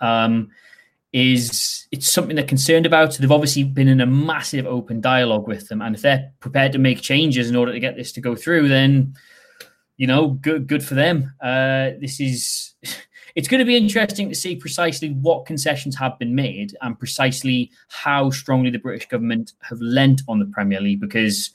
um, 0.00 0.50
is 1.12 1.86
it's 1.92 2.08
something 2.08 2.34
they're 2.34 2.44
concerned 2.44 2.86
about. 2.86 3.14
So 3.14 3.20
they've 3.20 3.30
obviously 3.30 3.64
been 3.64 3.88
in 3.88 4.00
a 4.00 4.06
massive 4.06 4.66
open 4.66 5.00
dialogue 5.00 5.46
with 5.46 5.68
them, 5.68 5.80
and 5.80 5.94
if 5.94 6.02
they're 6.02 6.32
prepared 6.40 6.72
to 6.72 6.78
make 6.78 7.00
changes 7.00 7.48
in 7.48 7.56
order 7.56 7.72
to 7.72 7.80
get 7.80 7.96
this 7.96 8.12
to 8.12 8.20
go 8.20 8.34
through, 8.34 8.68
then 8.68 9.14
you 9.96 10.06
know, 10.08 10.28
good 10.28 10.66
good 10.66 10.84
for 10.84 10.94
them. 10.94 11.32
Uh, 11.40 11.90
this 12.00 12.20
is 12.20 12.74
it's 13.34 13.48
going 13.48 13.58
to 13.58 13.64
be 13.64 13.76
interesting 13.76 14.28
to 14.28 14.34
see 14.34 14.54
precisely 14.56 15.10
what 15.10 15.46
concessions 15.46 15.96
have 15.96 16.18
been 16.18 16.34
made 16.34 16.76
and 16.82 16.98
precisely 16.98 17.70
how 17.88 18.30
strongly 18.30 18.70
the 18.70 18.78
British 18.78 19.08
government 19.08 19.54
have 19.62 19.80
lent 19.80 20.22
on 20.28 20.38
the 20.38 20.46
Premier 20.46 20.80
League 20.80 21.00
because 21.00 21.50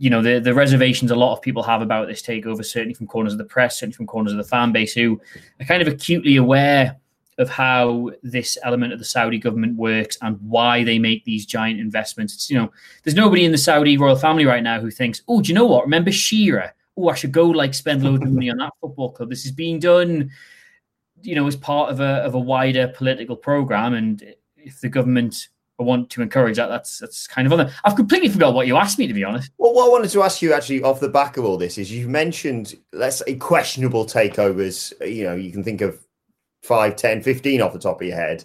you 0.00 0.10
know 0.10 0.22
the 0.22 0.38
the 0.38 0.54
reservations 0.54 1.10
a 1.10 1.16
lot 1.16 1.32
of 1.32 1.42
people 1.42 1.62
have 1.62 1.82
about 1.82 2.06
this 2.06 2.22
takeover, 2.22 2.64
certainly 2.64 2.94
from 2.94 3.08
corners 3.08 3.32
of 3.32 3.38
the 3.38 3.44
press, 3.44 3.80
certainly 3.80 3.94
from 3.94 4.06
corners 4.06 4.32
of 4.32 4.38
the 4.38 4.44
fan 4.44 4.70
base, 4.70 4.94
who 4.94 5.20
are 5.60 5.66
kind 5.66 5.82
of 5.82 5.88
acutely 5.88 6.36
aware 6.36 6.96
of 7.38 7.48
how 7.48 8.10
this 8.22 8.58
element 8.64 8.92
of 8.92 8.98
the 8.98 9.04
Saudi 9.04 9.38
government 9.38 9.76
works 9.76 10.18
and 10.22 10.36
why 10.40 10.82
they 10.82 10.98
make 10.98 11.24
these 11.24 11.46
giant 11.46 11.78
investments. 11.78 12.34
It's, 12.34 12.50
you 12.50 12.58
know, 12.58 12.70
there's 13.04 13.14
nobody 13.14 13.44
in 13.44 13.52
the 13.52 13.58
Saudi 13.58 13.96
royal 13.96 14.16
family 14.16 14.44
right 14.44 14.62
now 14.62 14.80
who 14.80 14.90
thinks, 14.90 15.22
oh, 15.28 15.40
do 15.40 15.48
you 15.48 15.54
know 15.54 15.66
what? 15.66 15.84
Remember 15.84 16.10
Shearer? 16.10 16.74
Oh, 16.96 17.08
I 17.08 17.14
should 17.14 17.30
go 17.30 17.46
like 17.46 17.74
spend 17.74 18.02
loads 18.02 18.24
of 18.24 18.32
money 18.32 18.50
on 18.50 18.56
that 18.58 18.72
football 18.80 19.12
club. 19.12 19.30
This 19.30 19.46
is 19.46 19.52
being 19.52 19.78
done, 19.78 20.30
you 21.22 21.34
know, 21.34 21.46
as 21.46 21.56
part 21.56 21.90
of 21.90 22.00
a 22.00 22.22
of 22.24 22.34
a 22.34 22.38
wider 22.38 22.88
political 22.88 23.36
program. 23.36 23.94
And 23.94 24.34
if 24.56 24.80
the 24.80 24.88
government 24.88 25.48
want 25.78 26.10
to 26.10 26.22
encourage 26.22 26.56
that, 26.56 26.68
that's 26.68 26.98
that's 26.98 27.26
kind 27.26 27.46
of 27.46 27.52
other. 27.52 27.72
I've 27.84 27.96
completely 27.96 28.28
forgot 28.28 28.54
what 28.54 28.66
you 28.66 28.76
asked 28.76 28.98
me 28.98 29.06
to 29.06 29.14
be 29.14 29.24
honest. 29.24 29.50
Well, 29.58 29.74
what 29.74 29.86
I 29.86 29.88
wanted 29.88 30.10
to 30.10 30.22
ask 30.22 30.42
you 30.42 30.52
actually 30.52 30.82
off 30.82 31.00
the 31.00 31.08
back 31.08 31.36
of 31.36 31.44
all 31.44 31.56
this 31.56 31.78
is 31.78 31.90
you 31.90 32.08
mentioned 32.08 32.74
let's 32.92 33.22
say 33.24 33.34
questionable 33.36 34.04
takeovers. 34.04 34.92
You 35.06 35.24
know, 35.24 35.34
you 35.34 35.52
can 35.52 35.64
think 35.64 35.80
of 35.80 35.98
5, 36.62 36.96
10, 36.96 37.22
15 37.22 37.62
off 37.62 37.72
the 37.72 37.78
top 37.78 38.00
of 38.00 38.06
your 38.06 38.16
head. 38.16 38.44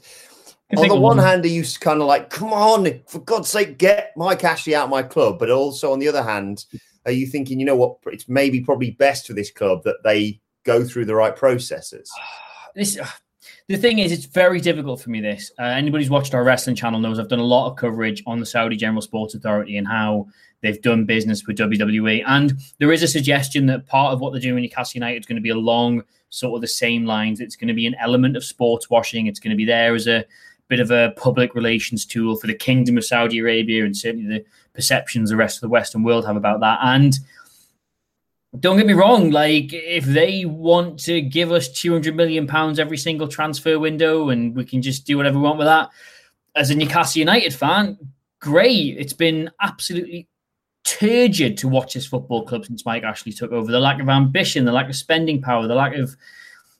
On 0.75 0.87
the 0.87 0.95
one 0.95 1.19
hand, 1.19 1.45
are 1.45 1.49
you 1.49 1.63
kind 1.79 2.01
of 2.01 2.07
like, 2.07 2.31
come 2.31 2.51
on, 2.51 3.01
for 3.05 3.19
God's 3.19 3.49
sake, 3.49 3.77
get 3.77 4.11
Mike 4.17 4.43
Ashley 4.43 4.73
out 4.73 4.85
of 4.85 4.89
my 4.89 5.03
club? 5.03 5.37
But 5.37 5.51
also 5.51 5.91
on 5.91 5.99
the 5.99 6.07
other 6.07 6.23
hand, 6.23 6.65
are 7.05 7.11
you 7.11 7.27
thinking, 7.27 7.59
you 7.59 7.65
know 7.65 7.75
what, 7.75 7.97
it's 8.07 8.27
maybe 8.27 8.59
probably 8.59 8.89
best 8.89 9.27
for 9.27 9.33
this 9.33 9.51
club 9.51 9.83
that 9.83 9.97
they 10.03 10.41
go 10.63 10.83
through 10.83 11.05
the 11.05 11.13
right 11.13 11.35
processes? 11.35 12.11
This, 12.75 12.99
the 13.67 13.77
thing 13.77 13.99
is, 13.99 14.11
it's 14.11 14.25
very 14.25 14.59
difficult 14.59 15.01
for 15.01 15.09
me. 15.09 15.21
This 15.21 15.51
uh, 15.59 15.63
anybody 15.63 16.03
who's 16.03 16.09
watched 16.09 16.33
our 16.33 16.43
wrestling 16.43 16.75
channel 16.75 16.99
knows 16.99 17.19
I've 17.19 17.29
done 17.29 17.39
a 17.39 17.43
lot 17.43 17.69
of 17.69 17.77
coverage 17.77 18.23
on 18.25 18.39
the 18.39 18.45
Saudi 18.45 18.75
General 18.75 19.01
Sports 19.01 19.35
Authority 19.35 19.77
and 19.77 19.87
how 19.87 20.27
they've 20.61 20.81
done 20.81 21.05
business 21.05 21.45
with 21.45 21.57
WWE. 21.57 22.23
And 22.25 22.53
there 22.79 22.91
is 22.91 23.03
a 23.03 23.07
suggestion 23.07 23.65
that 23.67 23.85
part 23.85 24.13
of 24.13 24.21
what 24.21 24.31
they're 24.31 24.41
doing 24.41 24.57
in 24.57 24.63
Newcastle 24.63 24.97
United 24.97 25.19
is 25.19 25.25
going 25.25 25.35
to 25.35 25.41
be 25.41 25.49
along 25.49 26.03
sort 26.29 26.55
of 26.55 26.61
the 26.61 26.67
same 26.67 27.05
lines. 27.05 27.39
It's 27.39 27.55
going 27.55 27.67
to 27.67 27.73
be 27.73 27.85
an 27.85 27.95
element 27.99 28.35
of 28.35 28.43
sports 28.43 28.89
washing. 28.89 29.27
It's 29.27 29.39
going 29.39 29.51
to 29.51 29.57
be 29.57 29.65
there 29.65 29.93
as 29.93 30.07
a 30.07 30.25
bit 30.67 30.79
of 30.79 30.89
a 30.89 31.13
public 31.17 31.53
relations 31.53 32.05
tool 32.05 32.35
for 32.37 32.47
the 32.47 32.53
Kingdom 32.53 32.97
of 32.97 33.05
Saudi 33.05 33.39
Arabia 33.39 33.85
and 33.85 33.95
certainly 33.95 34.27
the 34.27 34.43
perceptions 34.73 35.29
the 35.29 35.35
rest 35.35 35.57
of 35.57 35.61
the 35.61 35.69
Western 35.69 36.03
world 36.03 36.25
have 36.25 36.37
about 36.37 36.61
that. 36.61 36.79
And 36.81 37.19
don't 38.59 38.77
get 38.77 38.85
me 38.85 38.93
wrong, 38.93 39.31
like 39.31 39.73
if 39.73 40.05
they 40.05 40.45
want 40.45 40.99
to 41.01 41.21
give 41.21 41.51
us 41.51 41.69
200 41.69 42.15
million 42.15 42.45
pounds 42.45 42.79
every 42.79 42.97
single 42.97 43.27
transfer 43.27 43.79
window 43.79 44.29
and 44.29 44.55
we 44.55 44.63
can 44.63 44.81
just 44.81 45.05
do 45.05 45.17
whatever 45.17 45.37
we 45.37 45.43
want 45.43 45.57
with 45.57 45.67
that, 45.67 45.89
as 46.55 46.69
a 46.69 46.75
Newcastle 46.75 47.19
United 47.19 47.53
fan, 47.53 47.97
great. 48.39 48.97
It's 48.97 49.13
been 49.13 49.49
absolutely 49.61 50.27
turgid 50.83 51.57
to 51.57 51.67
watch 51.67 51.93
this 51.93 52.05
football 52.05 52.45
club 52.45 52.65
since 52.65 52.85
Mike 52.85 53.03
Ashley 53.03 53.31
took 53.31 53.51
over. 53.51 53.71
The 53.71 53.79
lack 53.79 53.99
of 53.99 54.09
ambition, 54.09 54.65
the 54.65 54.71
lack 54.71 54.89
of 54.89 54.95
spending 54.95 55.41
power, 55.41 55.67
the 55.67 55.75
lack 55.75 55.95
of 55.95 56.15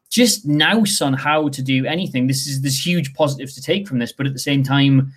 just 0.10 0.46
nous 0.46 1.02
on 1.02 1.14
how 1.14 1.50
to 1.50 1.62
do 1.64 1.88
anything. 1.88 2.28
This 2.28 2.46
is 2.46 2.62
there's 2.62 2.86
huge 2.86 3.16
positives 3.16 3.56
to 3.56 3.62
take 3.62 3.88
from 3.88 3.98
this, 3.98 4.12
but 4.12 4.28
at 4.28 4.34
the 4.34 4.40
same 4.40 4.62
time, 4.62 5.12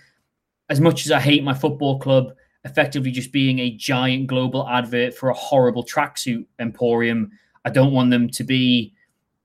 as 0.71 0.81
much 0.81 1.05
as 1.05 1.13
I 1.13 1.21
hate 1.21 1.45
my 1.45 1.53
football 1.53 1.99
club 1.99 2.33
effectively 2.67 3.11
just 3.11 3.33
being 3.33 3.61
a 3.61 3.71
giant 3.71 4.27
global 4.27 4.69
advert 4.69 5.15
for 5.15 5.31
a 5.31 5.35
horrible 5.35 5.85
tracksuit 5.85 6.45
emporium, 6.59 7.31
I 7.65 7.71
don't 7.71 7.93
want 7.93 8.11
them 8.11 8.29
to 8.29 8.45
be, 8.45 8.93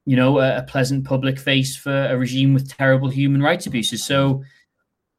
you 0.05 0.15
know, 0.15 0.39
a, 0.39 0.57
a 0.57 0.63
pleasant 0.63 1.05
public 1.05 1.39
face 1.39 1.77
for 1.77 2.07
a 2.07 2.17
regime 2.17 2.53
with 2.53 2.75
terrible 2.75 3.09
human 3.09 3.41
rights 3.41 3.67
abuses. 3.67 4.03
So 4.03 4.43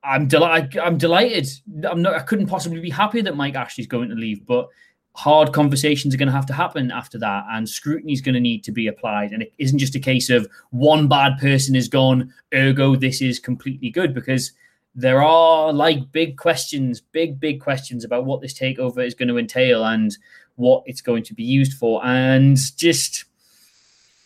I'm 0.04 0.26
delighted. 0.26 0.78
I'm 0.78 0.98
delighted. 0.98 1.48
I'm 1.88 2.02
not. 2.02 2.14
I 2.14 2.20
couldn't 2.20 2.48
possibly 2.48 2.80
be 2.80 2.90
happier 2.90 3.22
that 3.22 3.36
Mike 3.36 3.54
Ashley's 3.54 3.86
going 3.86 4.08
to 4.08 4.16
leave, 4.16 4.44
but 4.44 4.68
hard 5.14 5.52
conversations 5.52 6.14
are 6.14 6.18
going 6.18 6.32
to 6.32 6.32
have 6.34 6.46
to 6.46 6.52
happen 6.54 6.90
after 6.90 7.18
that, 7.18 7.44
and 7.52 7.68
scrutiny 7.68 8.12
is 8.12 8.20
going 8.20 8.34
to 8.34 8.40
need 8.40 8.64
to 8.64 8.72
be 8.72 8.88
applied. 8.88 9.32
And 9.32 9.42
it 9.42 9.52
isn't 9.58 9.78
just 9.78 9.94
a 9.94 10.00
case 10.00 10.28
of 10.30 10.48
one 10.70 11.06
bad 11.06 11.38
person 11.38 11.76
is 11.76 11.86
gone, 11.88 12.32
ergo 12.52 12.96
this 12.96 13.22
is 13.22 13.38
completely 13.38 13.90
good, 13.90 14.12
because 14.14 14.52
there 14.94 15.22
are 15.22 15.72
like 15.72 16.12
big 16.12 16.36
questions, 16.36 17.00
big 17.00 17.40
big 17.40 17.60
questions 17.60 18.04
about 18.04 18.24
what 18.24 18.40
this 18.40 18.58
takeover 18.58 19.04
is 19.04 19.14
going 19.14 19.28
to 19.28 19.38
entail 19.38 19.84
and 19.84 20.16
what 20.56 20.82
it's 20.86 21.00
going 21.00 21.22
to 21.24 21.34
be 21.34 21.44
used 21.44 21.74
for, 21.74 22.04
and 22.04 22.58
just. 22.76 23.24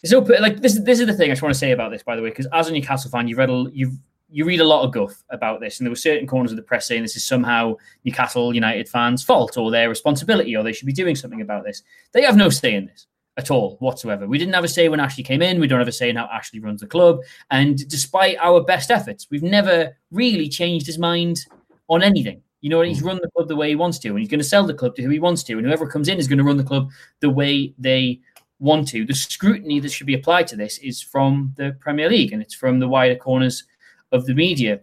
So, 0.05 0.21
like 0.21 0.61
this, 0.61 0.79
this 0.81 1.01
is 1.01 1.07
the 1.07 1.15
thing 1.15 1.31
I 1.31 1.33
just 1.33 1.43
want 1.43 1.55
to 1.55 1.59
say 1.59 1.73
about 1.73 1.91
this, 1.91 2.03
by 2.03 2.15
the 2.15 2.23
way, 2.23 2.29
because 2.29 2.47
as 2.53 2.69
a 2.69 2.73
Newcastle 2.73 3.11
fan, 3.11 3.27
you've 3.27 3.39
read, 3.39 3.51
a, 3.51 3.67
you've 3.73 3.97
you 4.29 4.45
read 4.45 4.61
a 4.61 4.65
lot 4.65 4.85
of 4.85 4.93
guff 4.93 5.23
about 5.31 5.61
this, 5.61 5.79
and 5.79 5.87
there 5.87 5.91
were 5.91 5.97
certain 5.97 6.27
corners 6.27 6.53
of 6.53 6.57
the 6.57 6.63
press 6.63 6.87
saying 6.87 7.03
this 7.03 7.17
is 7.17 7.25
somehow 7.25 7.75
Newcastle 8.05 8.55
United 8.55 8.89
fans' 8.89 9.25
fault 9.25 9.57
or 9.57 9.71
their 9.71 9.89
responsibility, 9.89 10.57
or 10.57 10.63
they 10.63 10.73
should 10.73 10.87
be 10.87 10.93
doing 10.93 11.17
something 11.17 11.41
about 11.41 11.65
this. 11.65 11.83
They 12.13 12.23
have 12.23 12.37
no 12.37 12.51
say 12.51 12.75
in 12.75 12.87
this 12.87 13.07
at 13.37 13.50
all 13.50 13.76
whatsoever. 13.81 14.26
We 14.26 14.38
didn't 14.38 14.55
have 14.55 14.64
a 14.64 14.69
say 14.69 14.88
when 14.88 15.00
Ashley 15.00 15.23
came 15.23 15.43
in. 15.43 15.61
We 15.61 15.66
don't 15.66 15.78
have 15.78 15.88
a 15.88 15.93
say 15.93 16.09
in 16.09 16.16
how 16.16 16.28
Ashley 16.33 16.61
runs 16.61 16.81
the 16.81 16.87
club. 16.87 17.21
And 17.50 17.87
despite 17.88 18.38
our 18.38 18.62
best 18.62 18.90
efforts, 18.90 19.26
we've 19.31 19.43
never 19.43 19.97
really 20.11 20.49
changed 20.49 20.87
his 20.87 20.99
mind 20.99 21.45
on 21.88 22.02
anything. 22.02 22.43
You 22.62 22.71
know, 22.71 22.81
he's 22.81 23.02
mm. 23.02 23.07
run 23.07 23.21
the 23.23 23.31
club 23.31 23.49
the 23.49 23.57
way 23.57 23.69
he 23.69 23.76
wants 23.76 23.99
to, 24.00 24.09
and 24.09 24.19
he's 24.19 24.28
going 24.28 24.40
to 24.40 24.45
sell 24.45 24.66
the 24.66 24.75
club 24.75 24.97
to 24.97 25.02
who 25.02 25.11
he 25.11 25.19
wants 25.19 25.43
to, 25.45 25.52
and 25.59 25.66
whoever 25.66 25.87
comes 25.87 26.09
in 26.09 26.19
is 26.19 26.26
going 26.26 26.38
to 26.38 26.45
run 26.45 26.57
the 26.57 26.64
club 26.64 26.90
the 27.21 27.31
way 27.31 27.75
they 27.78 28.21
want 28.59 28.88
to. 28.88 29.05
The 29.05 29.14
scrutiny 29.14 29.78
that 29.81 29.93
should 29.93 30.07
be 30.07 30.14
applied 30.14 30.47
to 30.49 30.57
this 30.57 30.78
is 30.78 31.02
from 31.02 31.52
the 31.57 31.76
Premier 31.78 32.09
League, 32.09 32.33
and 32.33 32.43
it's 32.43 32.55
from 32.55 32.81
the 32.81 32.88
wider 32.88 33.16
corners 33.16 33.64
of 34.11 34.26
the 34.26 34.35
media. 34.35 34.81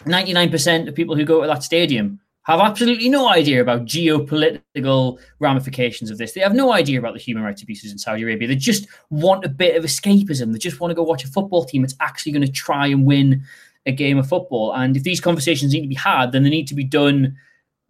99% 0.00 0.88
of 0.88 0.94
people 0.94 1.14
who 1.14 1.24
go 1.24 1.42
to 1.42 1.46
that 1.46 1.62
stadium 1.62 2.18
have 2.44 2.60
absolutely 2.60 3.08
no 3.08 3.28
idea 3.28 3.62
about 3.62 3.86
geopolitical 3.86 5.18
ramifications 5.40 6.10
of 6.10 6.18
this. 6.18 6.32
They 6.32 6.42
have 6.42 6.54
no 6.54 6.72
idea 6.72 6.98
about 6.98 7.14
the 7.14 7.20
human 7.20 7.42
rights 7.42 7.62
abuses 7.62 7.90
in 7.90 7.98
Saudi 7.98 8.22
Arabia. 8.22 8.46
They 8.46 8.56
just 8.56 8.86
want 9.08 9.46
a 9.46 9.48
bit 9.48 9.76
of 9.76 9.84
escapism. 9.84 10.52
They 10.52 10.58
just 10.58 10.78
want 10.78 10.90
to 10.90 10.94
go 10.94 11.02
watch 11.02 11.24
a 11.24 11.28
football 11.28 11.64
team 11.64 11.82
that's 11.82 11.96
actually 12.00 12.32
going 12.32 12.44
to 12.44 12.52
try 12.52 12.86
and 12.88 13.06
win 13.06 13.42
a 13.86 13.92
game 13.92 14.18
of 14.18 14.28
football. 14.28 14.74
And 14.74 14.94
if 14.94 15.04
these 15.04 15.22
conversations 15.22 15.72
need 15.72 15.82
to 15.82 15.88
be 15.88 15.94
had, 15.94 16.32
then 16.32 16.42
they 16.42 16.50
need 16.50 16.68
to 16.68 16.74
be 16.74 16.84
done, 16.84 17.34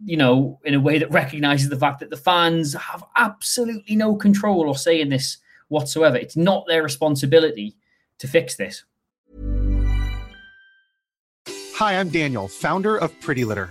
you 0.04 0.16
know, 0.16 0.60
in 0.64 0.74
a 0.74 0.80
way 0.80 0.98
that 0.98 1.10
recognizes 1.10 1.68
the 1.68 1.78
fact 1.78 1.98
that 1.98 2.10
the 2.10 2.16
fans 2.16 2.74
have 2.74 3.02
absolutely 3.16 3.96
no 3.96 4.14
control 4.14 4.68
or 4.68 4.76
say 4.76 5.00
in 5.00 5.08
this 5.08 5.38
whatsoever. 5.66 6.16
It's 6.16 6.36
not 6.36 6.64
their 6.68 6.84
responsibility 6.84 7.76
to 8.18 8.28
fix 8.28 8.54
this. 8.54 8.84
Hi, 11.48 11.98
I'm 11.98 12.08
Daniel, 12.08 12.46
founder 12.46 12.96
of 12.96 13.18
Pretty 13.20 13.44
Litter. 13.44 13.70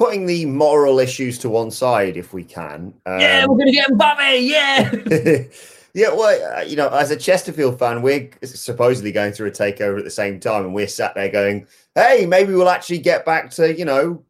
Putting 0.00 0.24
the 0.24 0.46
moral 0.46 0.98
issues 0.98 1.38
to 1.40 1.50
one 1.50 1.70
side, 1.70 2.16
if 2.16 2.32
we 2.32 2.42
can. 2.42 2.94
Um, 3.04 3.20
yeah, 3.20 3.44
we're 3.44 3.58
gonna 3.58 3.70
get 3.70 3.86
Mbappe. 3.90 4.48
Yeah. 4.48 4.90
yeah, 5.92 6.08
well, 6.08 6.56
uh, 6.56 6.62
you 6.62 6.74
know, 6.74 6.88
as 6.88 7.10
a 7.10 7.16
Chesterfield 7.16 7.78
fan, 7.78 8.00
we're 8.00 8.30
supposedly 8.42 9.12
going 9.12 9.34
through 9.34 9.48
a 9.48 9.50
takeover 9.50 9.98
at 9.98 10.04
the 10.04 10.10
same 10.10 10.40
time, 10.40 10.64
and 10.64 10.74
we're 10.74 10.88
sat 10.88 11.14
there 11.14 11.28
going, 11.28 11.66
"Hey, 11.94 12.24
maybe 12.24 12.54
we'll 12.54 12.70
actually 12.70 13.00
get 13.00 13.26
back 13.26 13.50
to 13.50 13.76
you 13.78 13.84
know 13.84 14.24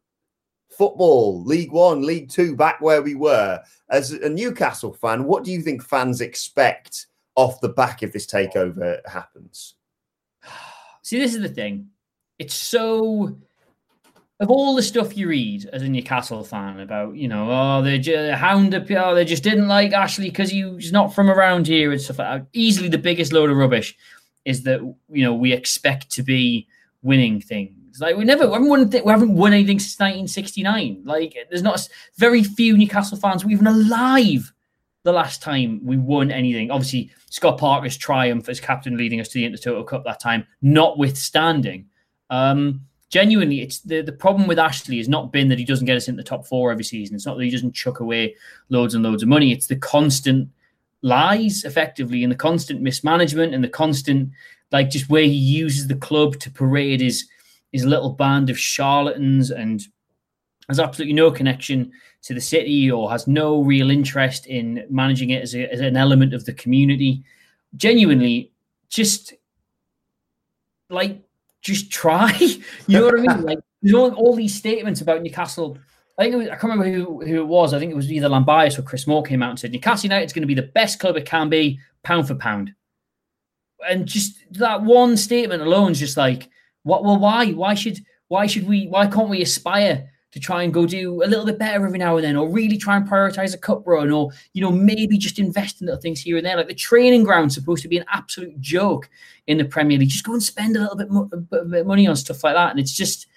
football, 0.77 1.41
League 1.45 1.71
One, 1.71 2.05
League 2.05 2.27
Two, 2.27 2.53
back 2.53 2.81
where 2.81 3.01
we 3.01 3.15
were." 3.15 3.63
As 3.89 4.11
a 4.11 4.27
Newcastle 4.27 4.91
fan, 4.91 5.23
what 5.23 5.45
do 5.45 5.53
you 5.53 5.61
think 5.61 5.81
fans 5.81 6.19
expect 6.19 7.07
off 7.35 7.61
the 7.61 7.69
back 7.69 8.03
if 8.03 8.11
this 8.11 8.27
takeover 8.27 8.99
happens? 9.07 9.75
See, 11.01 11.17
this 11.17 11.33
is 11.33 11.41
the 11.41 11.47
thing. 11.47 11.91
It's 12.39 12.55
so 12.55 13.37
of 14.41 14.49
all 14.49 14.75
the 14.75 14.81
stuff 14.81 15.15
you 15.15 15.27
read 15.27 15.69
as 15.71 15.83
a 15.83 15.87
Newcastle 15.87 16.43
fan 16.43 16.79
about, 16.79 17.15
you 17.15 17.27
know, 17.27 17.47
oh, 17.51 17.83
they 17.83 17.99
just 17.99 18.33
hound 18.39 18.73
up, 18.73 18.89
oh, 18.89 19.13
they 19.13 19.23
just 19.23 19.43
didn't 19.43 19.67
like 19.67 19.93
Ashley 19.93 20.29
because 20.29 20.49
he's 20.49 20.91
not 20.91 21.13
from 21.13 21.29
around 21.29 21.67
here 21.67 21.91
and 21.91 22.01
stuff 22.01 22.17
like 22.17 22.27
that. 22.27 22.47
Easily 22.51 22.89
the 22.89 22.97
biggest 22.97 23.31
load 23.31 23.51
of 23.51 23.55
rubbish 23.55 23.95
is 24.43 24.63
that 24.63 24.81
you 25.09 25.23
know 25.23 25.35
we 25.35 25.53
expect 25.53 26.09
to 26.09 26.23
be 26.23 26.67
winning 27.03 27.39
things. 27.39 28.01
Like 28.01 28.17
we 28.17 28.25
never, 28.25 28.47
we 28.47 28.53
haven't 28.53 28.69
won, 28.69 28.89
we 28.89 29.11
haven't 29.11 29.35
won 29.35 29.53
anything 29.53 29.77
since 29.77 29.99
1969. 29.99 31.03
Like 31.05 31.37
there's 31.51 31.61
not 31.61 31.87
very 32.17 32.43
few 32.43 32.75
Newcastle 32.75 33.19
fans 33.19 33.45
were 33.45 33.51
even 33.51 33.67
alive 33.67 34.51
the 35.03 35.13
last 35.13 35.43
time 35.43 35.81
we 35.83 35.97
won 35.97 36.31
anything. 36.31 36.71
Obviously, 36.71 37.11
Scott 37.29 37.59
Parker's 37.59 37.95
triumph 37.95 38.49
as 38.49 38.59
captain 38.59 38.97
leading 38.97 39.19
us 39.19 39.27
to 39.29 39.33
the 39.35 39.47
Intertoto 39.47 39.85
Cup 39.85 40.03
that 40.05 40.19
time, 40.19 40.47
notwithstanding. 40.63 41.85
Um, 42.31 42.87
genuinely, 43.11 43.61
it's 43.61 43.79
the, 43.79 44.01
the 44.01 44.11
problem 44.11 44.47
with 44.47 44.57
Ashley 44.57 44.97
has 44.97 45.09
not 45.09 45.31
been 45.31 45.49
that 45.49 45.59
he 45.59 45.65
doesn't 45.65 45.85
get 45.85 45.97
us 45.97 46.07
in 46.07 46.15
the 46.15 46.23
top 46.23 46.47
four 46.47 46.71
every 46.71 46.85
season. 46.85 47.15
It's 47.15 47.25
not 47.25 47.37
that 47.37 47.43
he 47.43 47.51
doesn't 47.51 47.73
chuck 47.73 47.99
away 47.99 48.35
loads 48.69 48.95
and 48.95 49.03
loads 49.03 49.21
of 49.21 49.29
money. 49.29 49.51
It's 49.51 49.67
the 49.67 49.75
constant 49.75 50.49
lies, 51.01 51.65
effectively, 51.65 52.23
and 52.23 52.31
the 52.31 52.37
constant 52.37 52.81
mismanagement 52.81 53.53
and 53.53 53.63
the 53.63 53.69
constant, 53.69 54.31
like, 54.71 54.89
just 54.89 55.09
where 55.09 55.23
he 55.23 55.29
uses 55.29 55.87
the 55.87 55.95
club 55.95 56.39
to 56.39 56.49
parade 56.49 57.01
his 57.01 57.27
his 57.71 57.85
little 57.85 58.09
band 58.09 58.49
of 58.49 58.59
charlatans 58.59 59.49
and 59.49 59.83
has 60.67 60.77
absolutely 60.77 61.13
no 61.13 61.31
connection 61.31 61.89
to 62.21 62.33
the 62.33 62.41
city 62.41 62.91
or 62.91 63.09
has 63.09 63.27
no 63.27 63.61
real 63.61 63.89
interest 63.89 64.45
in 64.47 64.85
managing 64.89 65.29
it 65.29 65.41
as, 65.41 65.55
a, 65.55 65.71
as 65.71 65.79
an 65.79 65.95
element 65.95 66.33
of 66.33 66.43
the 66.43 66.51
community. 66.53 67.23
Genuinely, 67.77 68.51
just 68.89 69.33
like 70.89 71.21
just 71.61 71.91
try. 71.91 72.31
you 72.87 72.99
know 72.99 73.05
what 73.05 73.19
I 73.19 73.21
mean? 73.21 73.41
Like 73.43 73.59
there's 73.81 73.95
all, 73.95 74.13
all 74.13 74.35
these 74.35 74.55
statements 74.55 75.01
about 75.01 75.21
Newcastle. 75.21 75.77
I 76.17 76.23
think 76.23 76.35
was, 76.35 76.47
I 76.47 76.55
can't 76.55 76.63
remember 76.63 76.91
who, 76.91 77.25
who 77.25 77.41
it 77.41 77.47
was. 77.47 77.73
I 77.73 77.79
think 77.79 77.91
it 77.91 77.95
was 77.95 78.11
either 78.11 78.29
Llambias 78.29 78.77
or 78.77 78.83
Chris 78.83 79.07
Mort 79.07 79.27
came 79.27 79.41
out 79.41 79.51
and 79.51 79.59
said 79.59 79.71
Newcastle 79.71 80.07
United's 80.07 80.33
going 80.33 80.43
to 80.43 80.47
be 80.47 80.53
the 80.53 80.63
best 80.63 80.99
club 80.99 81.17
it 81.17 81.25
can 81.25 81.49
be, 81.49 81.79
pound 82.03 82.27
for 82.27 82.35
pound. 82.35 82.73
And 83.87 84.05
just 84.05 84.37
that 84.51 84.83
one 84.83 85.17
statement 85.17 85.61
alone 85.63 85.93
is 85.93 85.99
just 85.99 86.17
like, 86.17 86.49
what? 86.83 87.03
Well, 87.03 87.17
why? 87.17 87.51
Why 87.51 87.73
should? 87.73 87.99
Why 88.27 88.47
should 88.47 88.67
we? 88.67 88.87
Why 88.87 89.07
can't 89.07 89.29
we 89.29 89.41
aspire 89.41 90.09
to 90.31 90.39
try 90.39 90.63
and 90.63 90.73
go 90.73 90.85
do 90.85 91.23
a 91.23 91.27
little 91.27 91.45
bit 91.45 91.59
better 91.59 91.85
every 91.85 91.97
now 91.97 92.15
and 92.15 92.23
then, 92.23 92.35
or 92.35 92.49
really 92.49 92.77
try 92.77 92.95
and 92.95 93.07
prioritize 93.07 93.53
a 93.53 93.57
cup 93.57 93.85
run, 93.85 94.11
or 94.11 94.31
you 94.53 94.61
know 94.61 94.71
maybe 94.71 95.17
just 95.17 95.39
invest 95.39 95.81
in 95.81 95.87
little 95.87 96.01
things 96.01 96.21
here 96.21 96.37
and 96.37 96.45
there. 96.45 96.57
Like 96.57 96.67
the 96.67 96.73
training 96.73 97.23
ground's 97.23 97.55
supposed 97.55 97.81
to 97.83 97.89
be 97.89 97.97
an 97.97 98.05
absolute 98.11 98.59
joke 98.59 99.09
in 99.47 99.57
the 99.57 99.65
Premier 99.65 99.97
League. 99.97 100.09
Just 100.09 100.25
go 100.25 100.33
and 100.33 100.43
spend 100.43 100.75
a 100.75 100.79
little 100.79 100.95
bit, 100.95 101.09
mo- 101.09 101.25
bit 101.25 101.81
of 101.81 101.87
money 101.87 102.07
on 102.07 102.15
stuff 102.15 102.43
like 102.43 102.55
that, 102.55 102.71
and 102.71 102.79
it's 102.79 102.95
just 102.95 103.27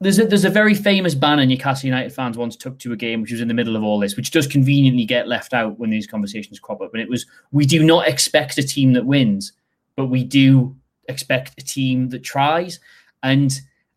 there's 0.00 0.18
a, 0.18 0.24
there's 0.24 0.46
a 0.46 0.50
very 0.50 0.74
famous 0.74 1.14
banner 1.14 1.44
Newcastle 1.44 1.86
United 1.86 2.12
fans 2.12 2.38
once 2.38 2.56
took 2.56 2.78
to 2.78 2.92
a 2.92 2.96
game, 2.96 3.20
which 3.20 3.32
was 3.32 3.42
in 3.42 3.48
the 3.48 3.54
middle 3.54 3.76
of 3.76 3.82
all 3.82 3.98
this, 3.98 4.16
which 4.16 4.30
does 4.30 4.46
conveniently 4.46 5.04
get 5.04 5.28
left 5.28 5.52
out 5.52 5.78
when 5.78 5.90
these 5.90 6.06
conversations 6.06 6.58
crop 6.58 6.80
up. 6.80 6.94
And 6.94 7.02
it 7.02 7.08
was, 7.08 7.26
we 7.52 7.66
do 7.66 7.84
not 7.84 8.08
expect 8.08 8.56
a 8.56 8.62
team 8.62 8.94
that 8.94 9.04
wins, 9.04 9.52
but 9.96 10.06
we 10.06 10.24
do 10.24 10.74
expect 11.06 11.60
a 11.60 11.64
team 11.64 12.08
that 12.08 12.22
tries. 12.22 12.80
And 13.22 13.52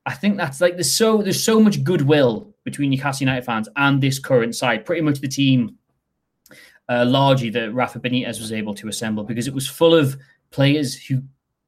I 0.06 0.14
think 0.14 0.38
that's 0.38 0.60
like 0.60 0.74
there's 0.74 0.92
so 0.92 1.22
there's 1.22 1.44
so 1.44 1.60
much 1.60 1.84
goodwill 1.84 2.54
between 2.64 2.90
Newcastle 2.90 3.26
United 3.26 3.46
fans 3.46 3.70
and 3.76 4.02
this 4.02 4.20
current 4.20 4.56
side. 4.56 4.86
Pretty 4.86 5.02
much 5.02 5.20
the 5.20 5.28
team 5.28 5.78
uh, 6.90 7.06
largely 7.06 7.50
that 7.52 7.74
Rafa 7.74 8.00
Benitez 8.00 8.40
was 8.40 8.52
able 8.52 8.74
to 8.76 8.90
assemble 8.90 9.24
because 9.24 9.48
it 9.48 9.54
was 9.54 9.68
full 9.68 9.96
of 9.96 10.18
players 10.52 10.96
who 10.96 11.22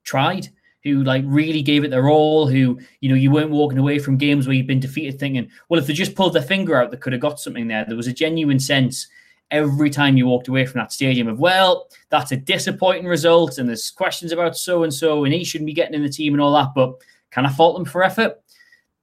tried, 0.03 0.49
who 0.83 1.03
like 1.03 1.23
really 1.25 1.61
gave 1.61 1.83
it 1.83 1.91
their 1.91 2.09
all. 2.09 2.47
Who 2.47 2.79
you 2.99 3.09
know 3.09 3.15
you 3.15 3.31
weren't 3.31 3.51
walking 3.51 3.79
away 3.79 3.99
from 3.99 4.17
games 4.17 4.47
where 4.47 4.55
you've 4.55 4.67
been 4.67 4.79
defeated 4.81 5.17
thinking, 5.19 5.49
well, 5.69 5.79
if 5.79 5.87
they 5.87 5.93
just 5.93 6.15
pulled 6.15 6.33
their 6.33 6.41
finger 6.41 6.75
out, 6.75 6.91
they 6.91 6.97
could 6.97 7.13
have 7.13 7.21
got 7.21 7.39
something 7.39 7.67
there. 7.67 7.85
There 7.85 7.97
was 7.97 8.07
a 8.07 8.13
genuine 8.13 8.59
sense 8.59 9.07
every 9.51 9.89
time 9.89 10.17
you 10.17 10.25
walked 10.25 10.47
away 10.47 10.65
from 10.65 10.79
that 10.79 10.91
stadium 10.91 11.27
of 11.27 11.39
well, 11.39 11.87
that's 12.09 12.31
a 12.33 12.37
disappointing 12.37 13.05
result, 13.05 13.57
and 13.57 13.69
there's 13.69 13.91
questions 13.91 14.33
about 14.33 14.57
so 14.57 14.83
and 14.83 14.93
so, 14.93 15.23
and 15.23 15.33
he 15.33 15.45
shouldn't 15.45 15.67
be 15.67 15.73
getting 15.73 15.93
in 15.93 16.03
the 16.03 16.09
team 16.09 16.33
and 16.33 16.41
all 16.41 16.53
that, 16.53 16.73
but 16.75 16.95
can 17.35 17.45
I 17.45 17.49
fault 17.49 17.75
them 17.75 17.85
for 17.85 18.01
effort? 18.01 18.41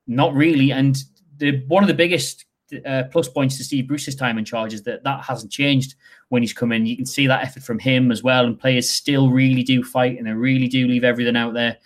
Not 0.07 0.35
really. 0.35 0.73
And 0.73 0.97
the 1.37 1.62
one 1.68 1.85
of 1.85 1.88
the 1.88 1.95
biggest 1.95 2.47
uh, 2.87 3.05
plus 3.12 3.29
points 3.29 3.59
to 3.59 3.64
Steve 3.64 3.87
Bruce's 3.87 4.16
time 4.16 4.38
in 4.38 4.45
charge 4.47 4.73
is 4.73 4.83
that 4.85 5.05
that 5.05 5.23
hasn't 5.23 5.53
changed 5.53 5.97
when 6.31 6.42
he's 6.42 6.55
come 6.55 6.73
in. 6.73 6.87
You 6.87 6.97
can 6.97 7.05
see 7.05 7.27
that 7.27 7.45
effort 7.45 7.62
from 7.62 7.79
him 7.79 8.11
as 8.11 8.23
well, 8.23 8.47
and 8.47 8.59
players 8.59 8.90
still 8.90 9.31
really 9.31 9.62
do 9.62 9.85
fight 9.85 10.16
and 10.16 10.27
they 10.27 10.33
really 10.33 10.66
do 10.66 10.88
leave 10.88 11.05
everything 11.05 11.37
out 11.37 11.53
there. 11.53 11.77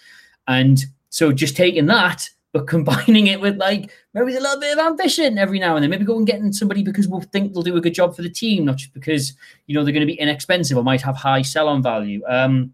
And 0.46 0.78
so 1.08 1.32
just 1.32 1.56
taking 1.56 1.86
that, 1.86 2.28
but 2.52 2.68
combining 2.68 3.26
it 3.26 3.40
with 3.40 3.56
like 3.56 3.90
maybe 4.14 4.36
a 4.36 4.40
little 4.40 4.60
bit 4.60 4.78
of 4.78 4.86
ambition 4.86 5.38
every 5.38 5.58
now 5.58 5.74
and 5.74 5.82
then, 5.82 5.90
maybe 5.90 6.04
go 6.04 6.16
and 6.16 6.28
getting 6.28 6.52
somebody 6.52 6.84
because 6.84 7.08
we'll 7.08 7.22
think 7.22 7.54
they'll 7.54 7.64
do 7.64 7.76
a 7.76 7.80
good 7.80 7.94
job 7.94 8.14
for 8.14 8.22
the 8.22 8.30
team, 8.30 8.66
not 8.66 8.76
just 8.76 8.94
because 8.94 9.32
you 9.66 9.74
know 9.74 9.82
they're 9.82 9.92
going 9.92 10.06
to 10.06 10.14
be 10.14 10.20
inexpensive 10.20 10.78
or 10.78 10.84
might 10.84 11.02
have 11.02 11.16
high 11.16 11.42
sell-on 11.42 11.82
value. 11.82 12.22
Um, 12.28 12.72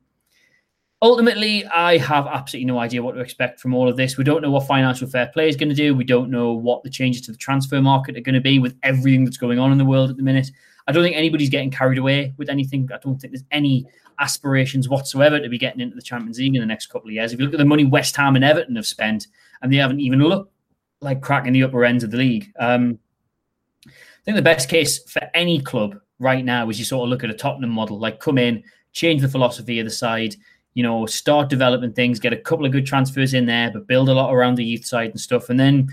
ultimately, 1.03 1.67
I 1.67 1.99
have 1.99 2.27
absolutely 2.27 2.67
no 2.67 2.79
idea 2.79 3.03
what 3.03 3.13
to 3.13 3.21
expect 3.21 3.61
from 3.61 3.75
all 3.75 3.89
of 3.89 3.97
this. 3.97 4.17
We 4.17 4.25
don't 4.25 4.41
know 4.41 4.51
what 4.51 4.67
financial 4.67 5.09
fair 5.09 5.27
play 5.27 5.49
is 5.49 5.57
going 5.57 5.69
to 5.69 5.75
do. 5.75 5.95
We 5.95 6.05
don't 6.05 6.31
know 6.31 6.53
what 6.53 6.83
the 6.85 6.91
changes 6.91 7.23
to 7.23 7.33
the 7.33 7.39
transfer 7.39 7.83
market 7.83 8.17
are 8.17 8.21
going 8.21 8.37
to 8.37 8.41
be 8.41 8.59
with 8.59 8.79
everything 8.83 9.25
that's 9.25 9.37
going 9.37 9.59
on 9.59 9.73
in 9.73 9.79
the 9.79 9.85
world 9.85 10.09
at 10.09 10.17
the 10.17 10.23
minute. 10.23 10.51
I 10.87 10.93
don't 10.93 11.03
think 11.03 11.17
anybody's 11.17 11.51
getting 11.51 11.71
carried 11.71 11.99
away 11.99 12.33
with 12.39 12.49
anything. 12.49 12.89
I 12.93 12.99
don't 12.99 13.21
think 13.21 13.33
there's 13.33 13.45
any 13.51 13.87
aspirations 14.19 14.89
whatsoever 14.89 15.41
to 15.41 15.49
be 15.49 15.59
getting 15.59 15.81
into 15.81 15.97
the 15.97 16.03
Champions 16.03 16.39
League 16.39 16.55
in 16.55 16.61
the 16.61 16.67
next 16.67 16.87
couple 16.87 17.09
of 17.09 17.15
years. 17.15 17.33
If 17.33 17.41
you 17.41 17.45
look 17.45 17.55
at 17.55 17.59
the 17.59 17.65
money 17.65 17.85
West 17.85 18.17
Ham 18.17 18.37
and 18.37 18.45
Everton 18.45 18.77
have 18.77 18.87
spent, 18.87 19.27
and 19.61 19.73
they 19.73 19.77
haven't 19.77 20.01
even 20.01 20.21
looked 20.21 20.53
like 21.01 21.21
cracking 21.21 21.53
the 21.53 21.65
upper 21.65 21.85
ends 21.85 22.05
of 22.05 22.11
the 22.11 22.17
league. 22.17 22.53
Um, 22.59 22.99
I 23.87 23.91
think 24.25 24.37
the 24.37 24.43
best 24.43 24.69
case 24.69 25.03
for 25.11 25.23
any 25.35 25.61
club 25.61 25.99
right 26.19 26.45
now 26.45 26.69
is 26.69 26.79
you 26.79 26.85
sort 26.85 27.05
of 27.05 27.11
look 27.11 27.25
at 27.25 27.31
a 27.31 27.35
Tottenham 27.35 27.71
model, 27.71 27.99
like 27.99 28.21
come 28.21 28.39
in, 28.39 28.63
change 28.93 29.21
the 29.21 29.29
philosophy 29.29 29.81
of 29.81 29.87
the 29.87 29.91
side, 29.91 30.37
you 30.75 30.83
know, 30.83 31.07
start 31.07 31.49
developing 31.49 31.93
things, 31.93 32.19
get 32.19 32.33
a 32.33 32.37
couple 32.37 32.65
of 32.65 32.73
good 32.73 32.87
transfers 32.87 33.35
in 33.35 33.47
there, 33.47 33.71
but 33.71 33.87
build 33.87 34.09
a 34.09 34.15
lot 34.15 34.33
around 34.33 34.57
the 34.57 34.65
youth 34.65 34.87
side 34.87 35.11
and 35.11 35.21
stuff, 35.21 35.51
and 35.51 35.61
then 35.61 35.89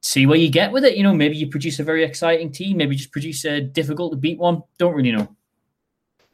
see 0.00 0.26
where 0.26 0.38
you 0.38 0.50
get 0.50 0.72
with 0.72 0.84
it. 0.84 0.96
You 0.96 1.02
know, 1.02 1.14
maybe 1.14 1.36
you 1.36 1.48
produce 1.48 1.78
a 1.78 1.84
very 1.84 2.04
exciting 2.04 2.52
team, 2.52 2.76
maybe 2.76 2.96
just 2.96 3.12
produce 3.12 3.44
a 3.44 3.60
difficult 3.60 4.12
to 4.12 4.18
beat 4.18 4.38
one. 4.38 4.62
Don't 4.78 4.94
really 4.94 5.12
know. 5.12 5.34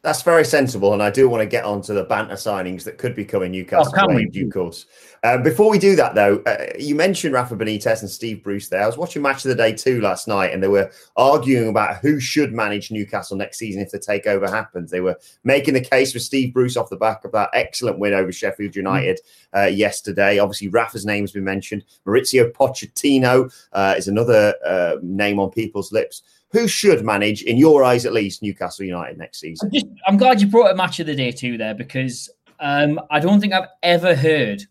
That's 0.03 0.23
very 0.23 0.47
sensible, 0.47 0.95
and 0.95 1.03
I 1.03 1.11
do 1.11 1.29
want 1.29 1.43
to 1.43 1.47
get 1.47 1.65
on 1.65 1.83
to 1.83 1.93
the 1.93 2.05
banter 2.05 2.35
signings 2.35 2.85
that 2.85 2.97
could 2.97 3.15
be 3.15 3.23
coming 3.23 3.53
Newcastle 3.53 3.93
Oh, 3.99 4.17
in 4.17 4.31
due 4.31 4.51
course. 4.51 4.87
Um, 5.23 5.43
before 5.43 5.69
we 5.69 5.79
do 5.79 5.95
that, 5.97 6.15
though, 6.15 6.43
uh, 6.47 6.69
you 6.79 6.95
mentioned 6.95 7.35
Rafa 7.35 7.55
Benitez 7.55 8.01
and 8.01 8.09
Steve 8.09 8.43
Bruce 8.43 8.71
there. 8.71 8.83
I 8.83 8.87
was 8.87 8.97
watching 8.97 9.21
Match 9.21 9.45
of 9.45 9.51
the 9.51 9.55
Day 9.55 9.75
two 9.75 10.01
last 10.01 10.27
night, 10.27 10.55
and 10.55 10.63
they 10.63 10.69
were 10.69 10.91
arguing 11.17 11.69
about 11.69 11.97
who 11.97 12.19
should 12.19 12.55
manage 12.55 12.91
Newcastle 12.91 13.37
next 13.37 13.59
season 13.59 13.83
if 13.83 13.91
the 13.91 13.99
takeover 13.99 14.49
happens. 14.49 14.91
They 14.91 15.03
were 15.03 15.19
making 15.45 15.75
the 15.75 15.85
case 15.85 16.15
for 16.15 16.19
Steve 16.19 16.55
Bruce 16.55 16.79
off 16.79 16.89
the 16.89 16.97
back 16.97 17.27
of 17.27 17.33
that 17.33 17.51
excellent 17.53 17.99
win 17.99 18.15
over 18.15 18.33
Sheffield 18.33 18.75
United 18.75 19.21
uh, 19.55 19.67
yesterday. 19.67 20.39
Obviously, 20.39 20.69
Rafa's 20.69 21.05
name 21.05 21.25
has 21.25 21.33
been 21.33 21.45
mentioned. 21.45 21.85
Mauricio 22.07 22.51
Pochettino 22.51 23.53
uh, 23.75 23.97
is 23.99 24.09
another 24.09 24.55
uh, 24.65 24.97
name 25.03 25.39
on 25.39 25.51
people's 25.51 25.93
lips. 25.93 26.23
Who 26.53 26.67
should 26.67 27.05
manage, 27.05 27.43
in 27.43 27.57
your 27.57 27.85
eyes 27.85 28.05
at 28.07 28.13
least, 28.13 28.43
Newcastle 28.43 28.85
United 28.85 29.19
next 29.19 29.39
season? 29.39 29.69
I'm, 29.69 29.73
just, 29.73 29.87
I'm 30.07 30.17
glad 30.17 30.41
you 30.41 30.49
brought 30.49 30.73
a 30.73 30.75
match 30.75 30.99
of 30.99 31.07
the 31.07 31.15
day 31.15 31.31
too 31.31 31.57
there 31.57 31.75
because 31.75 32.29
um, 32.59 33.01
I 33.11 33.21
don't 33.21 33.41
think 33.41 33.53
I've 33.53 33.69
ever 33.83 34.15
heard 34.15 34.65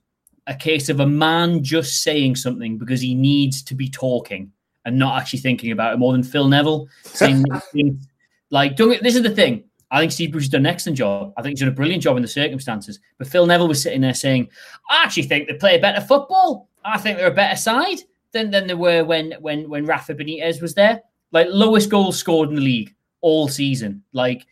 a 0.47 0.55
case 0.55 0.89
of 0.89 0.99
a 0.99 1.05
man 1.05 1.63
just 1.63 2.03
saying 2.03 2.35
something 2.35 2.77
because 2.77 2.99
he 2.99 3.15
needs 3.15 3.61
to 3.63 3.75
be 3.75 3.87
talking 3.87 4.51
and 4.85 4.97
not 4.97 5.21
actually 5.21 5.39
thinking 5.39 5.71
about 5.71 5.93
it 5.93 5.97
more 5.97 6.11
than 6.11 6.23
Phil 6.23 6.47
Neville 6.47 6.87
saying 7.03 7.45
like, 8.49 8.75
don't 8.75 9.01
this 9.01 9.15
is 9.15 9.23
the 9.23 9.29
thing. 9.29 9.63
I 9.91 9.99
think 9.99 10.11
Steve 10.11 10.31
Bruce 10.31 10.43
has 10.43 10.49
done 10.49 10.61
an 10.61 10.67
excellent 10.67 10.97
job. 10.97 11.33
I 11.37 11.41
think 11.41 11.53
he's 11.53 11.61
done 11.61 11.69
a 11.69 11.75
brilliant 11.75 12.03
job 12.03 12.15
in 12.15 12.21
the 12.21 12.27
circumstances. 12.27 12.99
But 13.17 13.27
Phil 13.27 13.45
Neville 13.45 13.67
was 13.67 13.81
sitting 13.81 14.01
there 14.01 14.13
saying, 14.13 14.49
I 14.89 15.03
actually 15.03 15.23
think 15.23 15.47
they 15.47 15.55
play 15.55 15.79
better 15.79 16.01
football. 16.01 16.69
I 16.85 16.97
think 16.97 17.17
they're 17.17 17.27
a 17.27 17.33
better 17.33 17.55
side 17.55 17.99
than, 18.31 18.51
than 18.51 18.67
they 18.67 18.75
were 18.75 19.03
when 19.03 19.33
when 19.39 19.69
when 19.69 19.85
Rafa 19.85 20.13
Benitez 20.13 20.61
was 20.61 20.73
there. 20.75 21.01
Like 21.31 21.47
lowest 21.49 21.89
goals 21.89 22.17
scored 22.17 22.49
in 22.49 22.55
the 22.55 22.61
league 22.61 22.95
all 23.21 23.47
season. 23.47 24.03
Like 24.13 24.45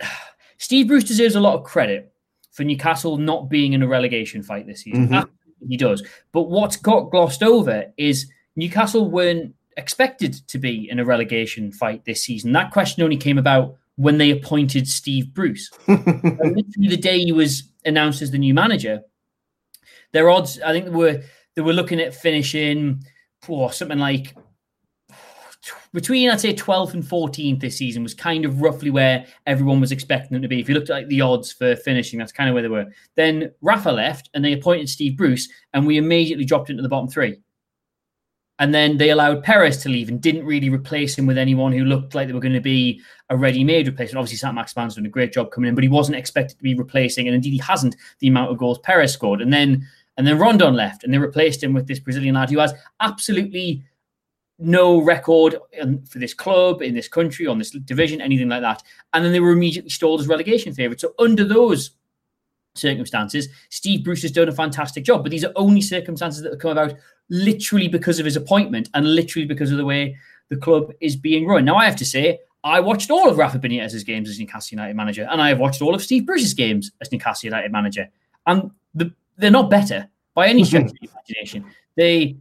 Steve 0.58 0.88
Bruce 0.88 1.04
deserves 1.04 1.34
a 1.34 1.40
lot 1.40 1.54
of 1.54 1.64
credit 1.64 2.12
for 2.52 2.64
Newcastle 2.64 3.16
not 3.16 3.48
being 3.48 3.72
in 3.72 3.82
a 3.82 3.88
relegation 3.88 4.42
fight 4.42 4.66
this 4.66 4.82
season. 4.82 5.08
Mhm. 5.08 5.28
He 5.66 5.76
does. 5.76 6.02
But 6.32 6.44
what's 6.44 6.76
got 6.76 7.10
glossed 7.10 7.42
over 7.42 7.92
is 7.96 8.30
Newcastle 8.56 9.10
weren't 9.10 9.54
expected 9.76 10.34
to 10.48 10.58
be 10.58 10.90
in 10.90 10.98
a 10.98 11.04
relegation 11.04 11.70
fight 11.72 12.04
this 12.04 12.22
season. 12.22 12.52
That 12.52 12.72
question 12.72 13.02
only 13.02 13.16
came 13.16 13.38
about 13.38 13.76
when 13.96 14.18
they 14.18 14.30
appointed 14.30 14.88
Steve 14.88 15.32
Bruce. 15.32 15.70
Literally 15.88 16.88
the 16.88 16.96
day 16.96 17.18
he 17.18 17.32
was 17.32 17.64
announced 17.84 18.22
as 18.22 18.30
the 18.30 18.38
new 18.38 18.54
manager, 18.54 19.02
their 20.12 20.30
odds, 20.30 20.60
I 20.60 20.72
think 20.72 20.86
they 20.86 20.90
were 20.90 21.22
they 21.54 21.62
were 21.62 21.72
looking 21.72 22.00
at 22.00 22.14
finishing 22.14 23.02
oh, 23.48 23.68
something 23.70 23.98
like 23.98 24.34
between 25.92 26.30
I'd 26.30 26.40
say 26.40 26.54
12th 26.54 26.94
and 26.94 27.02
14th 27.02 27.60
this 27.60 27.76
season 27.76 28.02
was 28.02 28.14
kind 28.14 28.44
of 28.44 28.60
roughly 28.60 28.90
where 28.90 29.26
everyone 29.46 29.80
was 29.80 29.92
expecting 29.92 30.34
them 30.34 30.42
to 30.42 30.48
be. 30.48 30.60
If 30.60 30.68
you 30.68 30.74
looked 30.74 30.90
at 30.90 30.94
like 30.94 31.08
the 31.08 31.20
odds 31.20 31.52
for 31.52 31.76
finishing, 31.76 32.18
that's 32.18 32.32
kind 32.32 32.48
of 32.48 32.54
where 32.54 32.62
they 32.62 32.68
were. 32.68 32.86
Then 33.14 33.52
Rafa 33.60 33.90
left 33.90 34.30
and 34.34 34.44
they 34.44 34.52
appointed 34.52 34.88
Steve 34.88 35.16
Bruce, 35.16 35.48
and 35.72 35.86
we 35.86 35.96
immediately 35.96 36.44
dropped 36.44 36.70
into 36.70 36.82
the 36.82 36.88
bottom 36.88 37.08
three. 37.08 37.38
And 38.60 38.74
then 38.74 38.96
they 38.96 39.10
allowed 39.10 39.44
Perez 39.44 39.80
to 39.84 39.88
leave 39.88 40.08
and 40.08 40.20
didn't 40.20 40.44
really 40.44 40.68
replace 40.68 41.16
him 41.16 41.26
with 41.26 41.38
anyone 41.38 41.72
who 41.72 41.84
looked 41.84 42.16
like 42.16 42.26
they 42.26 42.34
were 42.34 42.40
going 42.40 42.54
to 42.54 42.60
be 42.60 43.00
a 43.30 43.36
ready-made 43.36 43.86
replacement. 43.86 44.18
Obviously, 44.18 44.38
St. 44.38 44.54
Maximin's 44.54 44.96
done 44.96 45.06
a 45.06 45.10
great 45.10 45.32
job 45.32 45.52
coming 45.52 45.68
in, 45.68 45.76
but 45.76 45.84
he 45.84 45.88
wasn't 45.88 46.16
expected 46.16 46.56
to 46.56 46.64
be 46.64 46.74
replacing, 46.74 47.28
and 47.28 47.36
indeed 47.36 47.52
he 47.52 47.58
hasn't 47.58 47.94
the 48.18 48.26
amount 48.26 48.50
of 48.50 48.58
goals 48.58 48.80
Perez 48.80 49.12
scored. 49.12 49.40
And 49.40 49.52
then 49.52 49.86
and 50.16 50.26
then 50.26 50.38
Rondon 50.38 50.74
left, 50.74 51.04
and 51.04 51.14
they 51.14 51.18
replaced 51.18 51.62
him 51.62 51.72
with 51.72 51.86
this 51.86 52.00
Brazilian 52.00 52.34
lad 52.34 52.50
who 52.50 52.58
has 52.58 52.74
absolutely 52.98 53.84
no 54.58 55.00
record 55.00 55.56
for 56.08 56.18
this 56.18 56.34
club, 56.34 56.82
in 56.82 56.94
this 56.94 57.08
country, 57.08 57.46
on 57.46 57.58
this 57.58 57.70
division, 57.70 58.20
anything 58.20 58.48
like 58.48 58.62
that. 58.62 58.82
And 59.12 59.24
then 59.24 59.32
they 59.32 59.40
were 59.40 59.52
immediately 59.52 59.90
stalled 59.90 60.20
as 60.20 60.26
relegation 60.26 60.74
favourites. 60.74 61.02
So 61.02 61.14
under 61.18 61.44
those 61.44 61.92
circumstances, 62.74 63.48
Steve 63.70 64.04
Bruce 64.04 64.22
has 64.22 64.32
done 64.32 64.48
a 64.48 64.52
fantastic 64.52 65.04
job. 65.04 65.22
But 65.22 65.30
these 65.30 65.44
are 65.44 65.52
only 65.56 65.80
circumstances 65.80 66.42
that 66.42 66.52
have 66.52 66.60
come 66.60 66.72
about 66.72 66.94
literally 67.28 67.88
because 67.88 68.18
of 68.18 68.24
his 68.24 68.36
appointment 68.36 68.88
and 68.94 69.14
literally 69.14 69.46
because 69.46 69.70
of 69.70 69.78
the 69.78 69.84
way 69.84 70.16
the 70.48 70.56
club 70.56 70.92
is 71.00 71.14
being 71.14 71.46
run. 71.46 71.64
Now, 71.64 71.76
I 71.76 71.84
have 71.84 71.96
to 71.96 72.04
say, 72.04 72.40
I 72.64 72.80
watched 72.80 73.10
all 73.10 73.28
of 73.28 73.38
Rafa 73.38 73.58
Benitez's 73.58 74.02
games 74.02 74.28
as 74.28 74.40
Newcastle 74.40 74.76
United 74.76 74.96
manager, 74.96 75.28
and 75.30 75.40
I 75.40 75.48
have 75.48 75.60
watched 75.60 75.80
all 75.82 75.94
of 75.94 76.02
Steve 76.02 76.26
Bruce's 76.26 76.54
games 76.54 76.90
as 77.00 77.12
Newcastle 77.12 77.46
United 77.46 77.70
manager. 77.70 78.08
And 78.46 78.70
the, 78.94 79.12
they're 79.36 79.50
not 79.50 79.70
better 79.70 80.08
by 80.34 80.48
any 80.48 80.64
stretch 80.64 80.86
of 80.86 80.92
the 81.00 81.08
imagination. 81.12 81.64
They 81.96 82.36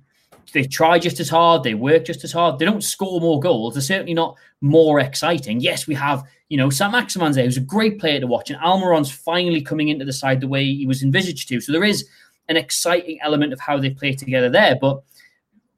they 0.54 0.64
try 0.64 1.00
just 1.00 1.20
as 1.20 1.30
hard, 1.30 1.64
they 1.64 1.74
work 1.74 2.06
just 2.06 2.24
as 2.24 2.32
hard. 2.32 2.58
They 2.58 2.66
don't 2.66 2.84
score 2.84 3.20
more 3.20 3.40
goals. 3.40 3.74
They're 3.74 3.82
certainly 3.82 4.14
not 4.14 4.38
more 4.62 5.00
exciting. 5.00 5.60
Yes, 5.60 5.88
we 5.88 5.96
have, 5.96 6.24
you 6.50 6.58
know, 6.58 6.70
St. 6.70 6.92
Maximin's 6.92 7.36
who's 7.36 7.58
a 7.58 7.62
great 7.62 8.00
player 8.00 8.20
to 8.20 8.28
watch, 8.28 8.50
and 8.50 8.60
Almiron's 8.60 9.12
finally 9.12 9.62
coming 9.62 9.90
into 9.90 10.06
the 10.06 10.14
side 10.14 10.42
the 10.42 10.48
way 10.48 10.66
he 10.66 10.86
was 10.86 11.04
envisaged 11.04 11.50
to. 11.50 11.60
So 11.60 11.72
there 11.72 11.84
is 11.84 12.08
an 12.50 12.58
exciting 12.58 13.20
element 13.22 13.54
of 13.54 13.60
how 13.60 13.78
they 13.78 13.90
play 13.90 14.14
together 14.14 14.50
there. 14.50 14.78
But 14.80 15.04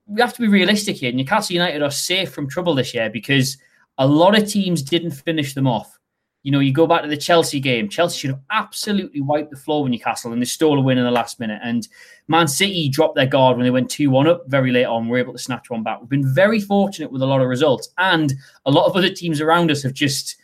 we 0.08 0.22
have 0.22 0.34
to 0.34 0.42
be 0.42 0.48
realistic 0.48 0.98
here. 0.98 1.12
Newcastle 1.12 1.54
United 1.54 1.82
are 1.82 1.92
safe 1.92 2.32
from 2.32 2.50
trouble 2.50 2.76
this 2.76 2.94
year 2.94 3.10
because 3.10 3.58
a 3.98 4.08
lot 4.08 4.38
of 4.38 4.48
teams 4.48 4.82
didn't 4.82 5.12
finish 5.12 5.54
them 5.54 5.68
off. 5.68 5.99
You 6.44 6.52
know, 6.52 6.60
you 6.60 6.72
go 6.72 6.88
back 6.88 7.02
to 7.02 7.10
the 7.10 7.18
Chelsea 7.18 7.60
game. 7.60 7.90
Chelsea 7.90 8.20
should 8.20 8.30
have 8.30 8.40
absolutely 8.50 9.20
wiped 9.20 9.52
the 9.52 9.58
floor 9.58 9.84
with 9.84 9.92
Newcastle, 9.92 10.32
and 10.32 10.42
they 10.42 10.46
stole 10.46 10.80
a 10.80 10.82
win 10.82 10.98
in 10.98 11.04
the 11.04 11.12
last 11.12 11.40
minute. 11.40 11.60
And 11.64 11.88
Man 12.30 12.48
City 12.48 12.88
dropped 12.88 13.16
their 13.16 13.26
guard 13.26 13.58
when 13.58 13.66
they 13.66 13.72
went 13.72 13.90
2 13.90 14.10
1 14.10 14.28
up 14.28 14.44
very 14.48 14.72
late 14.72 14.86
on. 14.86 15.10
We're 15.10 15.18
able 15.18 15.34
to 15.34 15.40
snatch 15.40 15.70
one 15.70 15.84
back. 15.84 16.00
We've 16.00 16.10
been 16.10 16.34
very 16.34 16.62
fortunate 16.62 17.12
with 17.12 17.22
a 17.22 17.26
lot 17.26 17.42
of 17.42 17.50
results. 17.50 17.90
And 17.98 18.34
a 18.66 18.72
lot 18.72 18.86
of 18.86 18.96
other 18.96 19.10
teams 19.10 19.42
around 19.42 19.70
us 19.70 19.84
have 19.84 19.94
just, 19.94 20.38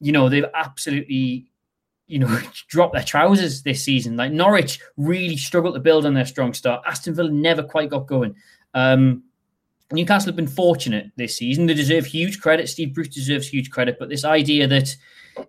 you 0.00 0.12
know, 0.12 0.30
they've 0.30 0.46
absolutely, 0.54 1.50
you 2.06 2.20
know, 2.20 2.40
dropped 2.68 2.94
their 2.94 3.04
trousers 3.04 3.62
this 3.62 3.84
season. 3.84 4.16
Like 4.16 4.32
Norwich 4.32 4.80
really 4.96 5.36
struggled 5.36 5.74
to 5.74 5.80
build 5.80 6.06
on 6.06 6.14
their 6.14 6.24
strong 6.24 6.54
start. 6.54 6.82
Aston 6.86 7.14
Villa 7.14 7.30
never 7.30 7.62
quite 7.62 7.90
got 7.90 8.06
going. 8.06 8.34
Um, 8.72 9.24
Newcastle 9.92 10.28
have 10.28 10.36
been 10.36 10.46
fortunate 10.46 11.10
this 11.16 11.36
season. 11.36 11.66
They 11.66 11.74
deserve 11.74 12.04
huge 12.04 12.40
credit. 12.40 12.68
Steve 12.68 12.94
Bruce 12.94 13.08
deserves 13.08 13.48
huge 13.48 13.70
credit. 13.70 13.96
But 13.98 14.10
this 14.10 14.24
idea 14.24 14.66
that 14.66 14.94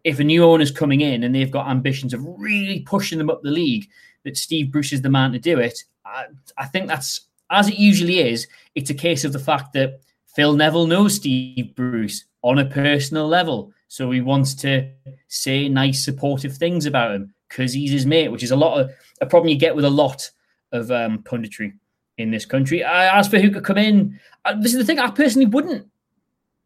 if 0.03 0.19
a 0.19 0.23
new 0.23 0.43
owner's 0.45 0.71
coming 0.71 1.01
in 1.01 1.23
and 1.23 1.35
they've 1.35 1.51
got 1.51 1.67
ambitions 1.67 2.13
of 2.13 2.23
really 2.23 2.79
pushing 2.81 3.17
them 3.17 3.29
up 3.29 3.41
the 3.43 3.51
league, 3.51 3.89
that 4.23 4.37
Steve 4.37 4.71
Bruce 4.71 4.93
is 4.93 5.01
the 5.01 5.09
man 5.09 5.33
to 5.33 5.39
do 5.39 5.59
it, 5.59 5.83
I, 6.05 6.25
I 6.57 6.65
think 6.65 6.87
that's 6.87 7.27
as 7.51 7.67
it 7.67 7.77
usually 7.77 8.19
is. 8.19 8.47
It's 8.75 8.89
a 8.89 8.95
case 8.95 9.25
of 9.25 9.33
the 9.33 9.39
fact 9.39 9.73
that 9.73 10.01
Phil 10.35 10.53
Neville 10.53 10.87
knows 10.87 11.15
Steve 11.15 11.75
Bruce 11.75 12.25
on 12.41 12.59
a 12.59 12.65
personal 12.65 13.27
level. 13.27 13.73
So 13.87 14.11
he 14.11 14.21
wants 14.21 14.53
to 14.55 14.89
say 15.27 15.67
nice, 15.67 16.05
supportive 16.05 16.55
things 16.55 16.85
about 16.85 17.15
him 17.15 17.33
because 17.49 17.73
he's 17.73 17.91
his 17.91 18.05
mate, 18.05 18.31
which 18.31 18.43
is 18.43 18.51
a 18.51 18.55
lot 18.55 18.79
of 18.79 18.91
a 19.19 19.25
problem 19.25 19.49
you 19.49 19.57
get 19.57 19.75
with 19.75 19.85
a 19.85 19.89
lot 19.89 20.29
of 20.71 20.91
um, 20.91 21.19
punditry 21.19 21.73
in 22.19 22.31
this 22.31 22.45
country. 22.45 22.83
As 22.83 23.27
for 23.27 23.39
who 23.39 23.51
could 23.51 23.63
come 23.63 23.77
in, 23.77 24.19
uh, 24.45 24.55
this 24.59 24.73
is 24.73 24.77
the 24.77 24.85
thing. 24.85 24.99
I 24.99 25.09
personally 25.09 25.47
wouldn't 25.47 25.87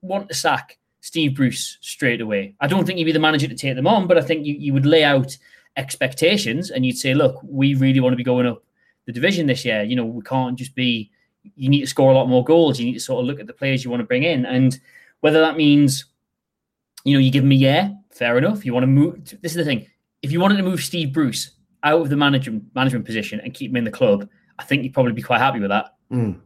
want 0.02 0.28
to 0.30 0.34
sack 0.34 0.78
Steve 1.02 1.36
Bruce 1.36 1.78
straight 1.82 2.22
away. 2.22 2.56
I 2.60 2.68
don't 2.68 2.86
think 2.86 2.98
he'd 2.98 3.06
be 3.06 3.12
the 3.12 3.20
manager 3.20 3.48
to 3.48 3.56
take 3.56 3.76
them 3.76 3.88
on, 3.88 4.08
but 4.08 4.18
I 4.18 4.22
think 4.22 4.46
you, 4.46 4.56
you 4.56 4.74
would 4.74 4.86
lay 4.86 5.04
out 5.04 5.38
expectations 5.76 6.72
and 6.72 6.86
you'd 6.86 6.98
say, 6.98 7.14
look, 7.14 7.40
we 7.44 7.76
really 7.76 8.00
want 8.00 8.14
to 8.14 8.18
be 8.18 8.24
going 8.24 8.46
up 8.46 8.64
the 9.06 9.12
division 9.12 9.48
this 9.48 9.66
year. 9.66 9.84
You 9.84 9.96
know, 9.96 10.06
we 10.06 10.22
can't 10.22 10.58
just 10.58 10.76
be, 10.76 11.12
you 11.56 11.70
need 11.70 11.82
to 11.82 11.88
score 11.88 12.12
a 12.12 12.16
lot 12.16 12.30
more 12.30 12.44
goals. 12.44 12.80
You 12.80 12.86
need 12.86 12.94
to 12.94 13.00
sort 13.00 13.20
of 13.20 13.26
look 13.26 13.40
at 13.40 13.48
the 13.48 13.54
players 13.54 13.84
you 13.84 13.90
want 13.90 14.02
to 14.02 14.08
bring 14.08 14.24
in. 14.24 14.46
And 14.46 14.80
whether 15.22 15.40
that 15.42 15.58
means, 15.58 16.06
you 17.04 17.14
know, 17.14 17.20
you 17.20 17.32
give 17.32 17.44
them 17.44 17.52
a 17.52 17.56
year, 17.56 17.98
fair 18.12 18.38
enough. 18.38 18.66
You 18.66 18.74
want 18.74 18.84
to 18.84 18.88
move, 18.88 19.24
this 19.42 19.52
is 19.52 19.58
the 19.58 19.66
thing. 19.66 19.88
If 20.22 20.32
you 20.32 20.40
wanted 20.40 20.58
to 20.58 20.64
move 20.64 20.82
Steve 20.82 21.12
Bruce 21.12 21.52
out 21.84 22.00
of 22.00 22.10
the 22.10 22.16
management 22.16 22.64
management 22.74 23.06
position 23.06 23.42
and 23.42 23.54
keep 23.54 23.72
him 23.72 23.76
in 23.76 23.84
the 23.84 23.92
club, 23.92 24.30
I 24.60 24.64
think 24.64 24.84
you'd 24.84 24.94
probably 24.94 25.14
be 25.14 25.22
quite 25.22 25.40
happy 25.40 25.60
with 25.60 25.70
that. 25.70 25.96
Mm. 26.12 26.40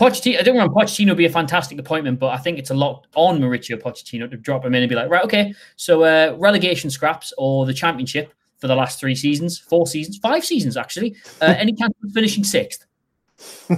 Pochettino, 0.00 0.38
I 0.38 0.42
don't 0.42 0.56
want 0.56 0.72
Pochettino 0.72 1.08
would 1.08 1.18
be 1.18 1.26
a 1.26 1.30
fantastic 1.30 1.78
appointment, 1.78 2.18
but 2.18 2.28
I 2.28 2.38
think 2.38 2.58
it's 2.58 2.70
a 2.70 2.74
lot 2.74 3.06
on 3.14 3.38
Mauricio 3.38 3.80
Pochettino 3.80 4.28
to 4.30 4.36
drop 4.36 4.64
him 4.64 4.74
in 4.74 4.82
and 4.82 4.88
be 4.88 4.96
like, 4.96 5.10
right, 5.10 5.24
okay, 5.24 5.54
so 5.76 6.02
uh, 6.02 6.36
relegation 6.38 6.90
scraps 6.90 7.32
or 7.38 7.66
the 7.66 7.74
championship 7.74 8.32
for 8.58 8.68
the 8.68 8.74
last 8.74 8.98
three 8.98 9.14
seasons, 9.14 9.58
four 9.58 9.86
seasons, 9.86 10.18
five 10.18 10.44
seasons 10.44 10.76
actually. 10.76 11.14
Uh, 11.40 11.54
any 11.58 11.72
chance 11.74 11.94
of 12.02 12.10
finishing 12.12 12.42
sixth? 12.42 12.86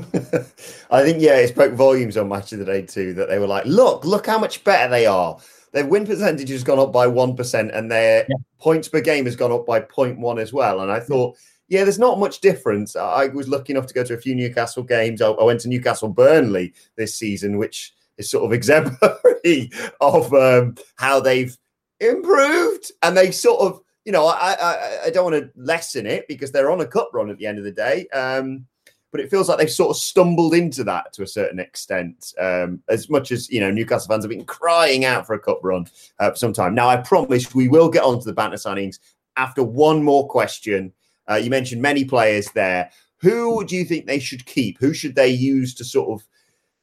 I 0.90 1.02
think 1.02 1.20
yeah, 1.22 1.36
it 1.36 1.48
spoke 1.48 1.72
volumes 1.72 2.16
on 2.16 2.28
Match 2.28 2.52
of 2.52 2.58
the 2.58 2.64
Day 2.64 2.82
too 2.82 3.14
that 3.14 3.28
they 3.28 3.38
were 3.38 3.46
like, 3.46 3.64
look, 3.64 4.04
look 4.04 4.26
how 4.26 4.38
much 4.38 4.62
better 4.64 4.90
they 4.90 5.06
are. 5.06 5.38
Their 5.72 5.86
win 5.86 6.06
percentage 6.06 6.50
has 6.50 6.62
gone 6.62 6.78
up 6.78 6.92
by 6.92 7.06
one 7.06 7.34
percent, 7.34 7.72
and 7.72 7.90
their 7.90 8.26
Yeah. 8.28 8.36
points 8.60 8.88
per 8.88 9.00
game 9.00 9.24
has 9.24 9.36
gone 9.36 9.50
up 9.52 9.66
by 9.66 9.80
0.1 9.80 10.40
as 10.40 10.52
well. 10.52 10.80
And 10.80 10.92
I 10.92 11.00
thought, 11.00 11.34
yeah, 11.34 11.40
there's 11.68 11.98
not 11.98 12.18
much 12.18 12.40
difference. 12.40 12.94
I 12.96 13.26
was 13.26 13.48
lucky 13.48 13.72
enough 13.72 13.86
to 13.86 13.94
go 13.94 14.04
to 14.04 14.14
a 14.14 14.20
few 14.20 14.34
Newcastle 14.34 14.82
games. 14.82 15.22
I, 15.22 15.30
I 15.30 15.44
went 15.44 15.60
to 15.60 15.68
Newcastle 15.68 16.08
Burnley 16.08 16.74
this 16.96 17.14
season, 17.14 17.56
which 17.56 17.94
is 18.18 18.30
sort 18.30 18.44
of 18.44 18.52
exemplary 18.58 19.70
of 20.00 20.32
um, 20.34 20.76
how 20.96 21.20
they've 21.20 21.56
improved, 22.00 22.92
and 23.02 23.16
they 23.16 23.30
sort 23.30 23.60
of. 23.60 23.80
You 24.04 24.12
know, 24.12 24.26
I, 24.26 24.54
I 24.60 24.98
I 25.06 25.10
don't 25.10 25.32
want 25.32 25.42
to 25.42 25.50
lessen 25.56 26.04
it 26.04 26.28
because 26.28 26.52
they're 26.52 26.70
on 26.70 26.82
a 26.82 26.86
cup 26.86 27.08
run 27.14 27.30
at 27.30 27.38
the 27.38 27.46
end 27.46 27.56
of 27.56 27.64
the 27.64 27.72
day. 27.72 28.06
Um, 28.08 28.66
but 29.14 29.20
it 29.20 29.30
feels 29.30 29.48
like 29.48 29.58
they've 29.58 29.70
sort 29.70 29.90
of 29.90 29.96
stumbled 29.96 30.54
into 30.54 30.82
that 30.82 31.12
to 31.12 31.22
a 31.22 31.26
certain 31.26 31.60
extent. 31.60 32.34
Um, 32.36 32.82
as 32.88 33.08
much 33.08 33.30
as 33.30 33.48
you 33.48 33.60
know, 33.60 33.70
Newcastle 33.70 34.08
fans 34.08 34.24
have 34.24 34.28
been 34.28 34.44
crying 34.44 35.04
out 35.04 35.24
for 35.24 35.34
a 35.34 35.38
cup 35.38 35.60
run 35.62 35.86
uh, 36.18 36.30
for 36.30 36.36
some 36.36 36.52
time. 36.52 36.74
Now, 36.74 36.88
I 36.88 36.96
promise 36.96 37.54
we 37.54 37.68
will 37.68 37.88
get 37.88 38.02
on 38.02 38.18
to 38.18 38.24
the 38.26 38.32
banter 38.32 38.56
signings 38.56 38.98
after 39.36 39.62
one 39.62 40.02
more 40.02 40.26
question. 40.26 40.92
Uh, 41.30 41.36
you 41.36 41.50
mentioned 41.50 41.82
many 41.82 42.04
players 42.04 42.50
there. 42.52 42.90
Who 43.18 43.64
do 43.64 43.76
you 43.76 43.84
think 43.84 44.06
they 44.06 44.18
should 44.18 44.44
keep? 44.46 44.78
Who 44.78 44.92
should 44.92 45.14
they 45.14 45.28
use 45.28 45.74
to 45.76 45.84
sort 45.84 46.20
of 46.20 46.26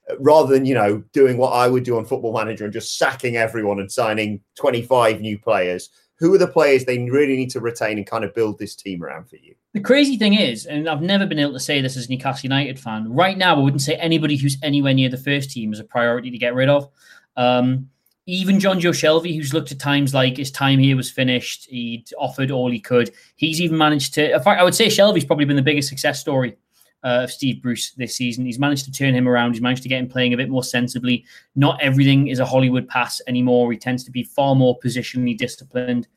uh, 0.10 0.17
rather 0.19 0.54
than 0.54 0.65
you 0.65 0.73
know 0.73 1.04
doing 1.13 1.38
what 1.38 1.51
I 1.51 1.67
would 1.67 1.84
do 1.84 1.97
on 1.97 2.06
Football 2.06 2.34
Manager 2.34 2.63
and 2.63 2.73
just 2.73 2.97
sacking 2.97 3.38
everyone 3.38 3.80
and 3.80 3.91
signing 3.91 4.41
twenty 4.56 4.82
five 4.82 5.21
new 5.21 5.38
players? 5.38 5.89
Who 6.17 6.34
are 6.36 6.38
the 6.38 6.47
players 6.47 6.86
they 6.86 6.99
really 6.99 7.36
need 7.36 7.49
to 7.51 7.60
retain 7.60 7.97
and 7.97 8.06
kind 8.06 8.23
of 8.23 8.36
build 8.36 8.60
this 8.60 8.75
team 8.75 9.04
around 9.04 9.27
for 9.27 9.38
you? 9.38 9.56
The 9.73 9.80
crazy 9.80 10.17
thing 10.17 10.36
is, 10.36 10.67
and 10.67 10.88
I've 10.88 11.01
never 11.01 11.25
been 11.25 11.39
able 11.39 11.54
to 11.54 11.60
say 11.60 11.82
this 11.82 11.97
as 11.97 12.06
a 12.06 12.10
Newcastle 12.12 12.43
United 12.43 12.80
fan, 12.80 13.12
right 13.12 13.38
now 13.38 13.56
I 13.56 13.60
wouldn't 13.60 13.82
say 13.82 13.95
anybody 13.95 14.36
who's 14.36 14.56
anywhere 14.62 14.93
near 14.93 15.10
the 15.10 15.17
first 15.17 15.49
team 15.49 15.73
is 15.73 15.80
a 15.80 15.84
priority 15.84 16.30
to 16.30 16.38
get 16.38 16.54
rid 16.54 16.69
of. 16.69 16.89
Um, 17.38 17.89
even 18.27 18.60
Jonjo 18.60 18.91
Shelvey, 18.91 19.36
who's 19.36 19.53
looked 19.53 19.71
at 19.71 19.79
times 19.79 20.13
like 20.13 20.38
his 20.38 20.51
time 20.51 20.79
here 20.79 20.95
was 20.95 21.10
finished, 21.10 21.67
he'd 21.69 22.05
offered 22.17 22.51
all 22.51 22.69
he 22.69 22.79
could. 22.79 23.12
He's 23.36 23.60
even 23.60 23.77
managed 23.77 24.13
to. 24.15 24.36
In 24.36 24.41
fact, 24.41 24.62
I 24.62 24.63
would 24.63 24.75
say 24.75 24.88
Shelvey's 24.88 25.25
probably 25.25 25.45
been 25.45 25.55
the 25.55 25.62
biggest 25.62 25.89
success 25.89 26.19
story 26.19 26.55
uh, 27.03 27.21
of 27.23 27.31
Steve 27.31 27.62
Bruce 27.62 27.91
this 27.91 28.15
season. 28.15 28.45
He's 28.45 28.60
managed 28.60 28.86
to 28.86 28.91
turn 28.91 29.15
him 29.15 29.27
around. 29.27 29.53
He's 29.53 29.62
managed 29.62 29.84
to 29.84 29.89
get 29.89 29.99
him 29.99 30.07
playing 30.07 30.34
a 30.34 30.38
bit 30.38 30.49
more 30.49 30.63
sensibly. 30.63 31.25
Not 31.55 31.81
everything 31.81 32.27
is 32.27 32.39
a 32.39 32.45
Hollywood 32.45 32.88
pass 32.88 33.21
anymore. 33.27 33.71
He 33.71 33.77
tends 33.77 34.03
to 34.03 34.12
be 34.12 34.23
far 34.23 34.55
more 34.55 34.79
positionally 34.79 35.36
disciplined. 35.36 36.07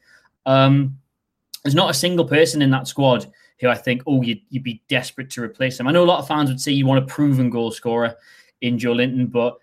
Um, 0.45 0.99
there's 1.65 1.75
not 1.75 1.91
a 1.91 1.95
single 1.95 2.27
person 2.27 2.61
in 2.61 2.71
that 2.71 2.87
squad 2.87 3.33
who 3.61 3.69
I 3.69 3.75
think, 3.77 4.03
oh, 4.07 4.21
you'd, 4.21 4.43
you'd 4.51 4.63
be 4.63 4.83
desperate 4.89 5.31
to 5.31 5.43
replace 5.43 5.81
him. 5.81 5.89
I 5.89 5.93
know 5.93 6.05
a 6.05 6.07
lot 6.07 6.19
of 6.19 6.29
fans 6.29 6.51
would 6.51 6.61
say 6.61 6.73
you 6.73 6.87
want 6.87 7.03
a 7.03 7.07
proven 7.07 7.49
goal 7.49 7.71
scorer 7.71 8.15
in 8.61 8.77
Joelinton, 8.77 9.31
but 9.31 9.57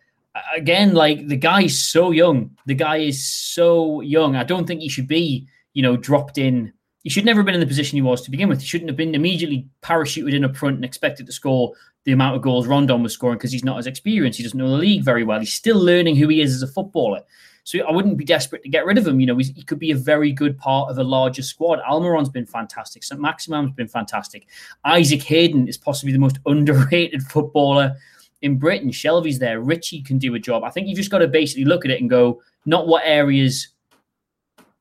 again, 0.56 0.94
like 0.94 1.28
the 1.28 1.36
guy 1.36 1.64
is 1.64 1.82
so 1.82 2.12
young. 2.12 2.52
The 2.66 2.76
guy 2.76 2.98
is 2.98 3.26
so 3.26 4.02
young. 4.02 4.36
I 4.36 4.44
don't 4.44 4.66
think 4.66 4.82
he 4.82 4.90
should 4.90 5.08
be, 5.08 5.48
you 5.74 5.82
know, 5.82 5.98
dropped 5.98 6.38
in. 6.38 6.74
He 7.04 7.10
should 7.10 7.26
never 7.26 7.40
have 7.40 7.46
been 7.46 7.56
in 7.56 7.62
the 7.62 7.68
position 7.68 7.98
he 7.98 8.02
was 8.02 8.22
to 8.22 8.32
begin 8.32 8.48
with. 8.48 8.62
He 8.62 8.68
shouldn't 8.68 8.90
have 8.90 8.98
been 8.98 9.16
immediately 9.16 9.68
parachuted 9.82 10.34
in 10.34 10.46
up 10.46 10.56
front 10.56 10.76
and 10.76 10.86
expected 10.86 11.26
to 11.26 11.32
score 11.32 11.74
the 12.04 12.12
amount 12.12 12.36
of 12.36 12.42
goals 12.42 12.68
Rondon 12.68 13.04
was 13.04 13.14
scoring 13.14 13.38
because 13.38 13.52
he's 13.52 13.64
not 13.64 13.78
as 13.78 13.88
experienced. 13.88 14.38
He 14.38 14.44
doesn't 14.44 14.58
know 14.58 14.70
the 14.70 14.78
league 14.78 15.04
very 15.04 15.24
well. 15.24 15.40
He's 15.40 15.54
still 15.54 15.80
learning 15.80 16.16
who 16.16 16.28
he 16.28 16.42
is 16.42 16.54
as 16.54 16.64
a 16.64 16.68
footballer. 16.68 17.22
So 17.64 17.80
I 17.80 17.92
wouldn't 17.92 18.18
be 18.18 18.26
desperate 18.26 18.64
to 18.64 18.70
get 18.70 18.86
rid 18.86 18.98
of 18.98 19.06
him. 19.06 19.20
You 19.20 19.28
know, 19.28 19.38
he 19.38 19.64
could 19.64 19.78
be 19.78 19.92
a 19.92 19.96
very 19.96 20.32
good 20.32 20.58
part 20.58 20.90
of 20.90 20.98
a 20.98 21.04
larger 21.04 21.44
squad. 21.44 21.80
Almiron's 21.82 22.30
been 22.30 22.46
fantastic. 22.46 23.04
St. 23.04 23.22
Maximin's 23.22 23.72
been 23.72 23.88
fantastic. 23.88 24.48
Isaac 24.84 25.22
Hayden 25.24 25.68
is 25.68 25.78
possibly 25.78 26.12
the 26.12 26.20
most 26.20 26.40
underrated 26.48 27.22
footballer 27.24 27.96
in 28.42 28.58
Britain. 28.58 28.90
Shelvey's 28.90 29.40
there. 29.40 29.62
Ritchie 29.62 30.02
can 30.02 30.18
do 30.18 30.36
a 30.36 30.40
job. 30.40 30.64
I 30.64 30.70
think 30.70 30.88
you 30.88 30.96
just 30.96 31.12
got 31.12 31.20
to 31.20 31.28
basically 31.28 31.66
look 31.66 31.86
at 31.86 31.92
it 31.92 32.02
and 32.02 32.10
go, 32.10 32.42
not 32.66 32.88
what 32.88 33.04
areas 33.06 33.70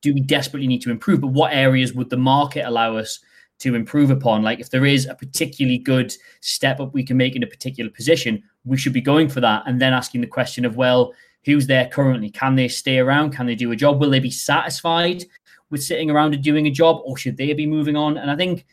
do 0.01 0.13
we 0.13 0.21
desperately 0.21 0.67
need 0.67 0.81
to 0.81 0.91
improve, 0.91 1.21
but 1.21 1.27
what 1.27 1.53
areas 1.53 1.93
would 1.93 2.09
the 2.09 2.17
market 2.17 2.67
allow 2.67 2.97
us 2.97 3.19
to 3.59 3.75
improve 3.75 4.09
upon? 4.09 4.41
Like 4.41 4.59
if 4.59 4.71
there 4.71 4.85
is 4.85 5.05
a 5.05 5.13
particularly 5.13 5.77
good 5.77 6.13
step 6.41 6.79
up 6.79 6.93
we 6.93 7.03
can 7.03 7.17
make 7.17 7.35
in 7.35 7.43
a 7.43 7.47
particular 7.47 7.91
position, 7.91 8.41
we 8.65 8.77
should 8.77 8.93
be 8.93 9.01
going 9.01 9.29
for 9.29 9.41
that 9.41 9.63
and 9.67 9.79
then 9.79 9.93
asking 9.93 10.21
the 10.21 10.27
question 10.27 10.65
of, 10.65 10.75
well, 10.75 11.13
who's 11.45 11.67
there 11.67 11.87
currently? 11.87 12.29
Can 12.29 12.55
they 12.55 12.67
stay 12.67 12.99
around? 12.99 13.31
Can 13.31 13.45
they 13.45 13.55
do 13.55 13.71
a 13.71 13.75
job? 13.75 13.99
Will 13.99 14.09
they 14.09 14.19
be 14.19 14.31
satisfied 14.31 15.23
with 15.69 15.83
sitting 15.83 16.09
around 16.09 16.33
and 16.33 16.43
doing 16.43 16.67
a 16.67 16.71
job, 16.71 17.01
or 17.05 17.17
should 17.17 17.37
they 17.37 17.53
be 17.53 17.65
moving 17.65 17.95
on? 17.95 18.17
And 18.17 18.29
I 18.29 18.35
think 18.35 18.65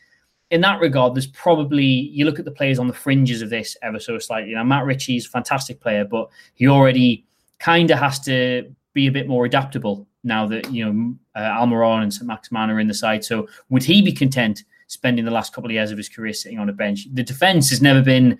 in 0.51 0.61
that 0.61 0.79
regard, 0.79 1.15
there's 1.15 1.27
probably 1.27 1.85
you 1.85 2.25
look 2.25 2.39
at 2.39 2.45
the 2.45 2.51
players 2.51 2.79
on 2.79 2.87
the 2.87 2.93
fringes 2.93 3.41
of 3.41 3.49
this 3.49 3.77
ever 3.81 3.99
so 3.99 4.17
slightly. 4.17 4.53
Now, 4.53 4.63
Matt 4.63 4.85
Ritchie's 4.85 5.27
fantastic 5.27 5.79
player, 5.79 6.05
but 6.05 6.29
he 6.55 6.67
already 6.67 7.25
kind 7.59 7.91
of 7.91 7.99
has 7.99 8.19
to 8.21 8.73
be 8.93 9.07
a 9.07 9.11
bit 9.11 9.27
more 9.27 9.45
adaptable 9.45 10.07
now 10.23 10.47
that 10.47 10.71
you 10.71 10.85
know 10.85 11.15
uh, 11.35 11.59
Almiron 11.59 12.03
and 12.03 12.13
St. 12.13 12.25
Maximin 12.25 12.69
are 12.69 12.79
in 12.79 12.87
the 12.87 12.93
side. 12.93 13.23
So, 13.23 13.47
would 13.69 13.83
he 13.83 14.01
be 14.01 14.11
content 14.11 14.63
spending 14.87 15.23
the 15.23 15.31
last 15.31 15.53
couple 15.53 15.69
of 15.69 15.73
years 15.73 15.91
of 15.91 15.97
his 15.97 16.09
career 16.09 16.33
sitting 16.33 16.57
on 16.57 16.69
a 16.69 16.73
bench? 16.73 17.07
The 17.13 17.23
defense 17.23 17.69
has 17.69 17.81
never 17.81 18.01
been 18.01 18.39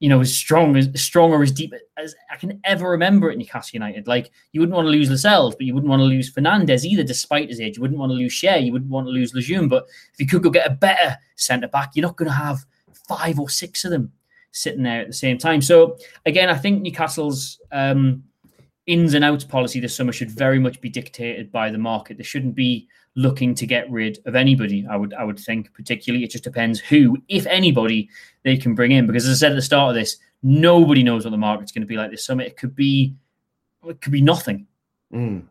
you 0.00 0.08
know, 0.08 0.20
as 0.20 0.36
strong 0.36 0.76
as 0.76 0.88
strong 1.00 1.32
or 1.32 1.42
as 1.42 1.52
deep 1.52 1.72
as 1.96 2.14
I 2.30 2.36
can 2.36 2.60
ever 2.64 2.90
remember 2.90 3.30
at 3.30 3.38
Newcastle 3.38 3.70
United. 3.74 4.06
Like 4.06 4.30
you 4.52 4.60
wouldn't 4.60 4.74
want 4.76 4.86
to 4.86 4.90
lose 4.90 5.10
Lascelles, 5.10 5.54
but 5.54 5.66
you 5.66 5.74
wouldn't 5.74 5.88
want 5.88 6.00
to 6.00 6.04
lose 6.04 6.28
Fernandez 6.28 6.84
either, 6.84 7.02
despite 7.04 7.48
his 7.48 7.60
age. 7.60 7.76
You 7.76 7.82
wouldn't 7.82 8.00
want 8.00 8.10
to 8.10 8.16
lose 8.16 8.32
Schär, 8.32 8.64
you 8.64 8.72
wouldn't 8.72 8.90
want 8.90 9.06
to 9.06 9.12
lose 9.12 9.34
Lejeune. 9.34 9.68
But 9.68 9.86
if 10.12 10.20
you 10.20 10.26
could 10.26 10.42
go 10.42 10.50
get 10.50 10.66
a 10.66 10.74
better 10.74 11.16
centre 11.36 11.68
back, 11.68 11.92
you're 11.94 12.06
not 12.06 12.16
going 12.16 12.28
to 12.28 12.34
have 12.34 12.64
five 13.08 13.38
or 13.38 13.48
six 13.48 13.84
of 13.84 13.90
them 13.90 14.12
sitting 14.50 14.82
there 14.82 15.00
at 15.00 15.06
the 15.06 15.12
same 15.12 15.38
time. 15.38 15.60
So 15.60 15.96
again, 16.26 16.48
I 16.48 16.54
think 16.54 16.82
Newcastle's 16.82 17.60
um, 17.72 18.22
ins 18.86 19.14
and 19.14 19.24
outs 19.24 19.44
policy 19.44 19.80
this 19.80 19.94
summer 19.94 20.12
should 20.12 20.30
very 20.30 20.58
much 20.58 20.80
be 20.80 20.88
dictated 20.88 21.50
by 21.50 21.70
the 21.70 21.78
market. 21.78 22.16
There 22.16 22.24
shouldn't 22.24 22.54
be 22.54 22.88
looking 23.16 23.54
to 23.54 23.66
get 23.66 23.90
rid 23.90 24.18
of 24.26 24.34
anybody. 24.34 24.86
I 24.90 24.96
would 24.96 25.14
I 25.14 25.24
would 25.24 25.38
think 25.38 25.72
particularly 25.74 26.24
it 26.24 26.30
just 26.30 26.44
depends 26.44 26.80
who, 26.80 27.16
if 27.28 27.46
anybody, 27.46 28.08
they 28.42 28.56
can 28.56 28.74
bring 28.74 28.92
in. 28.92 29.06
Because 29.06 29.26
as 29.26 29.38
I 29.38 29.46
said 29.46 29.52
at 29.52 29.56
the 29.56 29.62
start 29.62 29.90
of 29.90 29.94
this, 29.94 30.16
nobody 30.42 31.02
knows 31.02 31.24
what 31.24 31.30
the 31.30 31.36
market's 31.36 31.72
going 31.72 31.82
to 31.82 31.86
be 31.86 31.96
like 31.96 32.10
this 32.10 32.24
summer. 32.24 32.42
It 32.42 32.56
could 32.56 32.74
be 32.74 33.14
it 33.86 34.00
could 34.00 34.12
be 34.12 34.22
nothing. 34.22 34.66
Mm. 35.12 35.44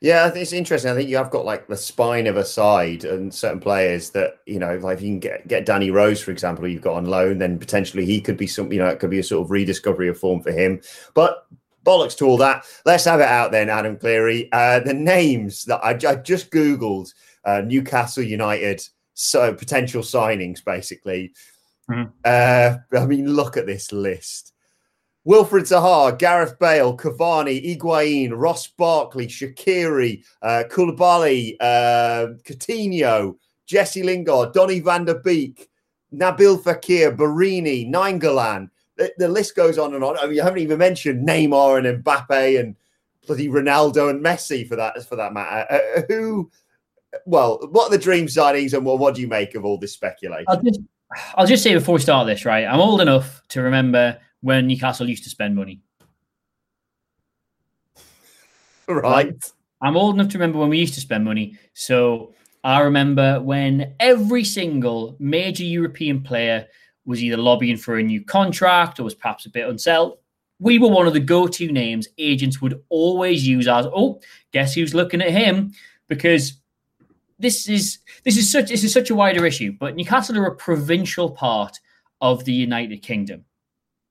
Yeah, 0.00 0.30
it's 0.32 0.52
interesting. 0.52 0.90
I 0.90 0.94
think 0.94 1.08
you 1.08 1.16
have 1.16 1.30
got 1.30 1.44
like 1.44 1.66
the 1.66 1.76
spine 1.76 2.28
of 2.28 2.36
a 2.36 2.44
side 2.44 3.04
and 3.04 3.34
certain 3.34 3.58
players 3.58 4.10
that 4.10 4.38
you 4.46 4.58
know, 4.58 4.76
like 4.78 4.98
if 4.98 5.02
you 5.02 5.08
can 5.08 5.18
get 5.18 5.48
get 5.48 5.66
Danny 5.66 5.90
Rose, 5.90 6.20
for 6.20 6.30
example, 6.30 6.68
you've 6.68 6.82
got 6.82 6.94
on 6.94 7.06
loan, 7.06 7.38
then 7.38 7.58
potentially 7.58 8.04
he 8.04 8.20
could 8.20 8.36
be 8.36 8.46
some, 8.46 8.72
you 8.72 8.78
know, 8.78 8.86
it 8.88 9.00
could 9.00 9.10
be 9.10 9.18
a 9.18 9.24
sort 9.24 9.44
of 9.44 9.50
rediscovery 9.50 10.08
of 10.08 10.18
form 10.18 10.40
for 10.40 10.52
him. 10.52 10.80
But 11.14 11.46
bollocks 11.84 12.16
to 12.18 12.26
all 12.26 12.36
that. 12.38 12.64
Let's 12.84 13.04
have 13.04 13.20
it 13.20 13.28
out 13.28 13.52
then, 13.52 13.68
Adam 13.68 13.96
Cleary. 13.96 14.48
Uh, 14.52 14.80
the 14.80 14.94
names 14.94 15.64
that 15.64 15.80
I, 15.84 15.90
I 15.90 16.16
just 16.16 16.50
Googled 16.50 17.12
uh, 17.44 17.62
Newcastle 17.64 18.22
United, 18.22 18.82
so 19.14 19.52
potential 19.54 20.02
signings 20.02 20.64
basically. 20.64 21.32
Mm-hmm. 21.90 22.10
Uh, 22.24 22.98
I 22.98 23.06
mean, 23.06 23.32
look 23.34 23.56
at 23.56 23.66
this 23.66 23.92
list. 23.92 24.52
Wilfried 25.26 25.68
Zaha, 25.68 26.18
Gareth 26.18 26.58
Bale, 26.58 26.96
Cavani, 26.96 27.62
Higuain, 27.62 28.32
Ross 28.34 28.66
Barkley, 28.66 29.26
Shaqiri, 29.26 30.24
uh, 30.40 30.64
Koulibaly, 30.70 31.54
uh, 31.60 32.28
Coutinho, 32.44 33.36
Jesse 33.66 34.02
Lingard, 34.02 34.54
Donny 34.54 34.80
van 34.80 35.04
der 35.04 35.16
Beek, 35.16 35.68
Nabil 36.14 36.58
Fekir, 36.62 37.14
Barini, 37.14 37.86
Nainggolan, 37.86 38.70
the, 38.98 39.12
the, 39.16 39.28
list 39.28 39.56
goes 39.56 39.78
on 39.78 39.94
and 39.94 40.04
on. 40.04 40.18
I 40.18 40.26
mean, 40.26 40.34
you 40.34 40.42
haven't 40.42 40.58
even 40.58 40.78
mentioned 40.78 41.26
Neymar 41.26 41.78
and 41.78 42.04
Mbappe 42.04 42.60
and 42.60 42.76
bloody 43.26 43.48
Ronaldo 43.48 44.10
and 44.10 44.22
Messi 44.22 44.68
for 44.68 44.76
that 44.76 45.02
for 45.04 45.16
that 45.16 45.32
matter. 45.32 45.66
Uh, 45.70 45.98
uh 45.98 46.02
who? 46.08 46.50
Well, 47.24 47.66
what 47.70 47.86
are 47.86 47.90
the 47.90 48.02
dream 48.02 48.26
signings 48.26 48.74
and 48.74 48.84
what, 48.84 48.98
what 48.98 49.14
do 49.14 49.22
you 49.22 49.28
make 49.28 49.54
of 49.54 49.64
all 49.64 49.78
this 49.78 49.92
speculation? 49.92 50.44
I'll 50.48 50.60
just, 50.60 50.80
I'll 51.36 51.46
just 51.46 51.62
say 51.62 51.72
before 51.72 51.94
we 51.94 52.00
start 52.00 52.26
this, 52.26 52.44
right? 52.44 52.66
I'm 52.66 52.80
old 52.80 53.00
enough 53.00 53.42
to 53.48 53.62
remember 53.62 54.18
when 54.42 54.66
Newcastle 54.66 55.08
used 55.08 55.24
to 55.24 55.30
spend 55.30 55.56
money. 55.56 55.80
Right. 58.86 59.34
I'm 59.80 59.96
old 59.96 60.14
enough 60.14 60.28
to 60.32 60.38
remember 60.38 60.58
when 60.58 60.70
we 60.70 60.78
used 60.78 60.94
to 60.94 61.00
spend 61.00 61.24
money. 61.24 61.56
So 61.74 62.34
I 62.64 62.80
remember 62.80 63.40
when 63.40 63.94
every 64.00 64.44
single 64.44 65.16
major 65.18 65.64
European 65.64 66.22
player 66.22 66.66
was 67.08 67.22
either 67.22 67.38
lobbying 67.38 67.78
for 67.78 67.96
a 67.96 68.02
new 68.02 68.22
contract 68.22 69.00
or 69.00 69.02
was 69.02 69.14
perhaps 69.14 69.46
a 69.46 69.50
bit 69.50 69.66
unsettled. 69.66 70.18
We 70.60 70.78
were 70.78 70.88
one 70.88 71.06
of 71.06 71.14
the 71.14 71.20
go-to 71.20 71.72
names 71.72 72.06
agents 72.18 72.60
would 72.60 72.82
always 72.90 73.48
use 73.48 73.66
as, 73.66 73.86
oh, 73.86 74.20
guess 74.52 74.74
who's 74.74 74.94
looking 74.94 75.22
at 75.22 75.30
him? 75.30 75.72
Because 76.06 76.60
this 77.38 77.66
is 77.66 77.98
this 78.24 78.36
is 78.36 78.52
such 78.52 78.68
this 78.68 78.84
is 78.84 78.92
such 78.92 79.08
a 79.08 79.14
wider 79.14 79.46
issue. 79.46 79.72
But 79.72 79.96
Newcastle 79.96 80.36
are 80.38 80.46
a 80.48 80.54
provincial 80.54 81.30
part 81.30 81.80
of 82.20 82.44
the 82.44 82.52
United 82.52 82.98
Kingdom. 82.98 83.44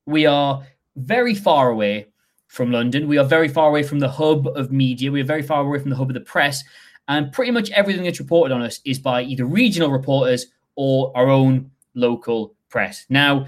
We 0.08 0.26
are 0.26 0.64
very 0.96 1.36
far 1.36 1.70
away 1.70 2.08
from 2.48 2.72
London. 2.72 3.08
We 3.08 3.20
are 3.20 3.26
very 3.26 3.48
far 3.48 3.70
away 3.70 3.84
from 3.84 4.00
the 4.00 4.10
hub 4.10 4.48
of 4.48 4.72
media. 4.72 5.12
We 5.12 5.22
are 5.22 5.26
very 5.26 5.44
far 5.44 5.62
away 5.62 5.78
from 5.78 5.92
the 5.92 5.96
hub 5.96 6.10
of 6.10 6.16
the 6.16 6.22
press. 6.22 6.64
And 7.10 7.32
pretty 7.32 7.52
much 7.52 7.70
everything 7.72 8.06
that's 8.06 8.20
reported 8.20 8.56
on 8.56 8.64
us 8.64 8.80
is 8.86 8.98
by 8.98 9.22
either 9.22 9.46
regional 9.46 9.92
reporters 9.92 10.48
or 10.76 11.12
our 11.16 11.30
own 11.30 11.70
local 11.94 12.57
press. 12.70 13.06
Now, 13.10 13.48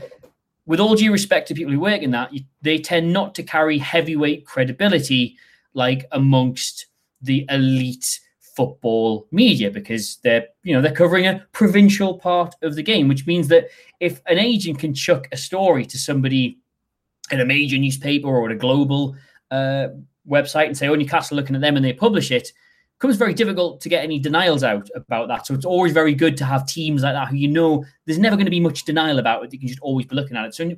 with 0.66 0.80
all 0.80 0.96
due 0.96 1.12
respect 1.12 1.48
to 1.48 1.54
people 1.54 1.74
who 1.74 1.80
work 1.80 2.02
in 2.02 2.12
that, 2.12 2.32
they 2.62 2.78
tend 2.78 3.12
not 3.12 3.34
to 3.36 3.44
carry 3.44 3.78
heavyweight 3.78 4.46
credibility 4.46 5.38
like 5.74 6.06
amongst 6.12 6.86
the 7.22 7.46
elite 7.50 8.20
football 8.56 9.28
media 9.32 9.72
because 9.72 10.18
they're 10.18 10.46
you 10.64 10.74
know 10.74 10.82
they're 10.82 10.92
covering 10.92 11.26
a 11.26 11.46
provincial 11.54 12.18
part 12.18 12.54
of 12.62 12.76
the 12.76 12.84
game 12.84 13.08
which 13.08 13.26
means 13.26 13.48
that 13.48 13.70
if 14.02 14.22
an 14.26 14.38
agent 14.38 14.78
can 14.78 14.94
chuck 14.94 15.30
a 15.32 15.38
story 15.38 15.86
to 15.86 15.98
somebody 15.98 16.58
in 17.32 17.40
a 17.40 17.46
major 17.46 17.78
newspaper 17.78 18.28
or 18.28 18.50
at 18.50 18.52
a 18.52 18.60
global 18.60 19.16
uh, 19.52 19.88
website 20.28 20.66
and 20.66 20.78
say 20.78 20.90
oh 20.90 20.96
newcastle 20.96 21.38
looking 21.38 21.56
at 21.56 21.62
them 21.62 21.78
and 21.78 21.86
they 21.86 21.94
publish 21.94 22.32
it 22.32 22.52
becomes 23.00 23.16
very 23.16 23.34
difficult 23.34 23.80
to 23.80 23.88
get 23.88 24.04
any 24.04 24.20
denials 24.20 24.62
out 24.62 24.90
about 24.94 25.30
that. 25.30 25.48
So 25.48 25.54
it's 25.54 25.64
always 25.64 25.94
very 25.94 26.14
good 26.14 26.36
to 26.38 26.46
have 26.46 26.68
teams 26.68 27.02
like 27.02 27.14
that 27.14 27.30
who 27.30 27.38
you 27.38 27.48
know 27.48 27.86
there's 28.06 28.20
never 28.20 28.36
going 28.36 28.46
to 28.46 28.52
be 28.52 28.60
much 28.60 28.84
denial 28.84 29.20
about 29.20 29.44
it. 29.44 29.54
You 29.54 29.60
can 29.60 29.70
just 29.70 29.80
always 29.80 30.06
be 30.06 30.16
looking 30.16 30.36
at 30.36 30.46
it. 30.46 30.54
So 30.54 30.70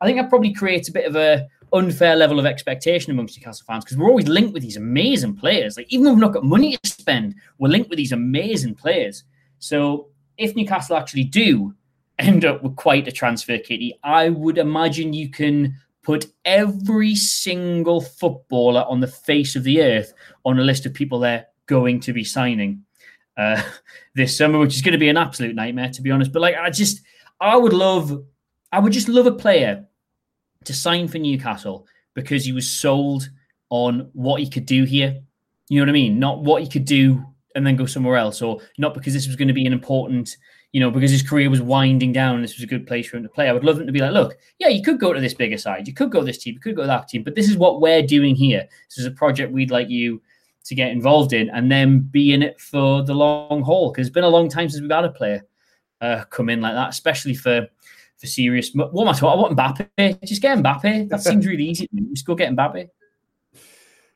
I 0.00 0.04
think 0.04 0.18
that 0.18 0.28
probably 0.28 0.52
creates 0.52 0.90
a 0.90 0.92
bit 0.92 1.06
of 1.06 1.16
a 1.16 1.48
unfair 1.72 2.16
level 2.16 2.38
of 2.38 2.44
expectation 2.44 3.12
amongst 3.12 3.38
Newcastle 3.38 3.64
fans 3.66 3.84
because 3.84 3.96
we're 3.96 4.10
always 4.10 4.28
linked 4.28 4.52
with 4.52 4.62
these 4.62 4.76
amazing 4.76 5.36
players. 5.36 5.78
Like 5.78 5.90
even 5.90 6.04
though 6.04 6.10
we've 6.10 6.20
not 6.20 6.34
got 6.34 6.44
money 6.44 6.76
to 6.76 6.90
spend, 6.90 7.36
we're 7.58 7.68
linked 7.68 7.88
with 7.88 7.96
these 7.96 8.12
amazing 8.12 8.74
players. 8.74 9.24
So 9.58 10.08
if 10.36 10.54
Newcastle 10.54 10.96
actually 10.96 11.24
do 11.24 11.74
end 12.18 12.44
up 12.44 12.62
with 12.62 12.76
quite 12.76 13.08
a 13.08 13.12
transfer 13.12 13.56
kitty, 13.56 13.98
I 14.04 14.28
would 14.28 14.58
imagine 14.58 15.14
you 15.14 15.30
can 15.30 15.76
put 16.02 16.26
every 16.44 17.14
single 17.14 18.02
footballer 18.02 18.84
on 18.86 19.00
the 19.00 19.06
face 19.06 19.56
of 19.56 19.64
the 19.64 19.82
earth 19.82 20.12
on 20.44 20.58
a 20.58 20.62
list 20.62 20.84
of 20.84 20.92
people 20.92 21.18
there 21.18 21.46
going 21.70 22.00
to 22.00 22.12
be 22.12 22.24
signing 22.24 22.84
uh, 23.38 23.62
this 24.14 24.36
summer, 24.36 24.58
which 24.58 24.74
is 24.74 24.82
going 24.82 24.92
to 24.92 24.98
be 24.98 25.08
an 25.08 25.16
absolute 25.16 25.54
nightmare, 25.54 25.90
to 25.90 26.02
be 26.02 26.10
honest. 26.10 26.32
But 26.32 26.42
like, 26.42 26.56
I 26.56 26.68
just, 26.68 27.00
I 27.40 27.56
would 27.56 27.72
love, 27.72 28.22
I 28.72 28.80
would 28.80 28.92
just 28.92 29.08
love 29.08 29.26
a 29.26 29.32
player 29.32 29.86
to 30.64 30.74
sign 30.74 31.08
for 31.08 31.18
Newcastle 31.18 31.86
because 32.14 32.44
he 32.44 32.52
was 32.52 32.70
sold 32.70 33.30
on 33.70 34.10
what 34.12 34.40
he 34.40 34.50
could 34.50 34.66
do 34.66 34.84
here. 34.84 35.22
You 35.68 35.78
know 35.78 35.84
what 35.84 35.90
I 35.90 35.92
mean? 35.92 36.18
Not 36.18 36.42
what 36.42 36.62
he 36.62 36.68
could 36.68 36.84
do 36.84 37.24
and 37.54 37.66
then 37.66 37.76
go 37.76 37.86
somewhere 37.86 38.16
else, 38.16 38.42
or 38.42 38.60
not 38.78 38.94
because 38.94 39.14
this 39.14 39.26
was 39.26 39.36
going 39.36 39.48
to 39.48 39.54
be 39.54 39.66
an 39.66 39.72
important, 39.72 40.36
you 40.72 40.80
know, 40.80 40.90
because 40.90 41.10
his 41.10 41.22
career 41.22 41.50
was 41.50 41.62
winding 41.62 42.12
down 42.12 42.34
and 42.34 42.44
this 42.44 42.56
was 42.56 42.64
a 42.64 42.66
good 42.66 42.86
place 42.86 43.08
for 43.08 43.16
him 43.16 43.22
to 43.22 43.28
play. 43.28 43.48
I 43.48 43.52
would 43.52 43.64
love 43.64 43.80
him 43.80 43.86
to 43.86 43.92
be 43.92 44.00
like, 44.00 44.12
look, 44.12 44.36
yeah, 44.58 44.68
you 44.68 44.82
could 44.82 45.00
go 45.00 45.12
to 45.12 45.20
this 45.20 45.34
bigger 45.34 45.58
side, 45.58 45.86
you 45.86 45.94
could 45.94 46.10
go 46.10 46.20
to 46.20 46.26
this 46.26 46.38
team, 46.38 46.54
you 46.54 46.60
could 46.60 46.76
go 46.76 46.82
to 46.82 46.88
that 46.88 47.08
team, 47.08 47.22
but 47.22 47.34
this 47.34 47.48
is 47.48 47.56
what 47.56 47.80
we're 47.80 48.06
doing 48.06 48.34
here. 48.34 48.68
This 48.88 48.98
is 48.98 49.06
a 49.06 49.10
project 49.12 49.52
we'd 49.52 49.70
like 49.70 49.88
you 49.88 50.20
to 50.64 50.74
get 50.74 50.90
involved 50.90 51.32
in 51.32 51.50
and 51.50 51.70
then 51.70 52.00
be 52.00 52.32
in 52.32 52.42
it 52.42 52.60
for 52.60 53.02
the 53.02 53.14
long 53.14 53.62
haul. 53.62 53.90
Because 53.90 54.06
it's 54.06 54.14
been 54.14 54.24
a 54.24 54.28
long 54.28 54.48
time 54.48 54.68
since 54.68 54.80
we've 54.80 54.90
had 54.90 55.04
a 55.04 55.10
player 55.10 55.42
uh, 56.00 56.24
come 56.30 56.48
in 56.48 56.60
like 56.60 56.74
that, 56.74 56.90
especially 56.90 57.34
for 57.34 57.68
for 58.18 58.26
serious. 58.26 58.70
What 58.74 59.02
am 59.02 59.08
I 59.08 59.12
talking? 59.12 59.28
I 59.28 59.34
want 59.34 59.56
Mbappe. 59.56 60.24
Just 60.24 60.42
get 60.42 60.58
Mbappe. 60.58 61.08
That 61.08 61.20
seems 61.22 61.46
really 61.46 61.64
easy. 61.64 61.88
Just 62.12 62.26
go 62.26 62.34
get 62.34 62.52
Mbappe. 62.52 62.88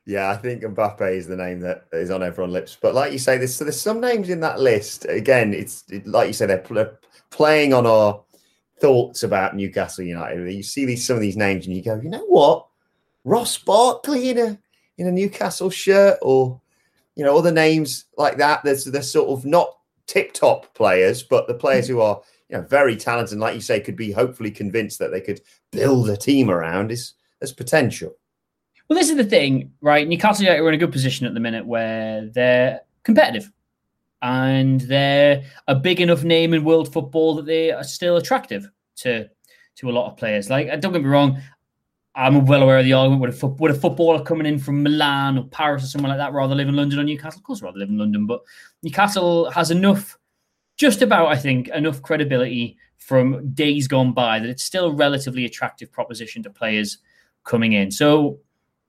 Yeah, 0.05 0.29
I 0.29 0.37
think 0.37 0.61
Mbappe 0.61 1.11
is 1.11 1.25
the 1.25 1.35
name 1.35 1.59
that 1.61 1.85
is 1.91 2.11
on 2.11 2.21
everyone's 2.21 2.53
lips. 2.53 2.77
But 2.79 2.93
like 2.93 3.11
you 3.11 3.17
say, 3.17 3.37
there's 3.37 3.55
so 3.55 3.65
there's 3.65 3.81
some 3.81 3.99
names 3.99 4.29
in 4.29 4.39
that 4.41 4.59
list. 4.59 5.05
Again, 5.09 5.53
it's 5.53 5.83
it, 5.89 6.05
like 6.05 6.27
you 6.27 6.33
say, 6.33 6.45
they're 6.45 6.59
pl- 6.59 6.97
playing 7.31 7.73
on 7.73 7.87
our 7.87 8.21
thoughts 8.79 9.23
about 9.23 9.55
Newcastle 9.55 10.05
United. 10.05 10.53
You 10.53 10.61
see 10.61 10.85
these 10.85 11.05
some 11.05 11.15
of 11.15 11.21
these 11.21 11.37
names, 11.37 11.65
and 11.65 11.75
you 11.75 11.81
go, 11.81 11.99
you 11.99 12.09
know 12.09 12.25
what, 12.27 12.67
Ross 13.23 13.57
Barkley 13.57 14.29
in 14.29 14.37
a 14.37 14.59
in 14.97 15.07
a 15.07 15.11
Newcastle 15.11 15.69
shirt, 15.69 16.17
or 16.21 16.59
you 17.15 17.23
know 17.23 17.37
other 17.37 17.51
names 17.51 18.05
like 18.17 18.37
that. 18.37 18.63
There's 18.63 18.85
they're 18.85 19.01
sort 19.01 19.29
of 19.29 19.45
not 19.45 19.69
tip 20.07 20.33
top 20.33 20.73
players, 20.73 21.23
but 21.23 21.47
the 21.47 21.53
players 21.53 21.87
who 21.87 22.01
are 22.01 22.21
you 22.49 22.57
know 22.57 22.63
very 22.63 22.95
talented, 22.95 23.33
and 23.33 23.41
like 23.41 23.55
you 23.55 23.61
say, 23.61 23.79
could 23.79 23.95
be 23.95 24.11
hopefully 24.11 24.51
convinced 24.51 24.99
that 24.99 25.11
they 25.11 25.21
could 25.21 25.41
build 25.71 26.09
a 26.09 26.17
team 26.17 26.49
around 26.49 26.91
is 26.91 27.13
there's 27.39 27.53
potential. 27.53 28.15
Well, 28.87 28.99
this 28.99 29.09
is 29.09 29.17
the 29.17 29.23
thing, 29.23 29.71
right? 29.81 30.07
Newcastle 30.07 30.47
are 30.47 30.67
in 30.67 30.75
a 30.75 30.77
good 30.77 30.91
position 30.91 31.25
at 31.25 31.33
the 31.33 31.39
minute 31.39 31.65
where 31.65 32.27
they're 32.27 32.81
competitive 33.03 33.51
and 34.21 34.81
they're 34.81 35.43
a 35.67 35.75
big 35.75 36.01
enough 36.01 36.23
name 36.23 36.53
in 36.53 36.63
world 36.63 36.91
football 36.91 37.35
that 37.35 37.45
they 37.45 37.71
are 37.71 37.83
still 37.83 38.17
attractive 38.17 38.69
to 38.97 39.29
to 39.75 39.89
a 39.89 39.91
lot 39.91 40.09
of 40.09 40.17
players. 40.17 40.49
Like, 40.49 40.69
uh, 40.69 40.77
don't 40.77 40.93
get 40.93 41.03
me 41.03 41.09
wrong, 41.09 41.41
I'm 42.15 42.45
well 42.45 42.63
aware 42.63 42.79
of 42.79 42.85
the 42.85 42.93
argument 42.93 43.21
with 43.21 43.35
a, 43.35 43.37
fo- 43.37 43.57
with 43.59 43.75
a 43.75 43.79
footballer 43.79 44.23
coming 44.23 44.45
in 44.45 44.57
from 44.57 44.81
Milan 44.81 45.37
or 45.37 45.43
Paris 45.45 45.83
or 45.83 45.87
somewhere 45.87 46.09
like 46.09 46.17
that 46.17 46.33
rather 46.33 46.55
live 46.55 46.69
in 46.69 46.75
London 46.75 46.99
or 46.99 47.03
Newcastle. 47.03 47.39
Of 47.39 47.43
course, 47.43 47.61
rather 47.61 47.77
live 47.77 47.89
in 47.89 47.97
London, 47.97 48.25
but 48.25 48.41
Newcastle 48.83 49.49
has 49.51 49.69
enough, 49.69 50.17
just 50.77 51.01
about, 51.01 51.27
I 51.27 51.35
think, 51.35 51.67
enough 51.69 52.01
credibility 52.01 52.77
from 52.97 53.53
days 53.53 53.87
gone 53.87 54.13
by 54.13 54.39
that 54.39 54.49
it's 54.49 54.63
still 54.63 54.87
a 54.87 54.93
relatively 54.93 55.45
attractive 55.45 55.91
proposition 55.91 56.41
to 56.43 56.49
players 56.49 56.99
coming 57.43 57.73
in. 57.73 57.91
So 57.91 58.39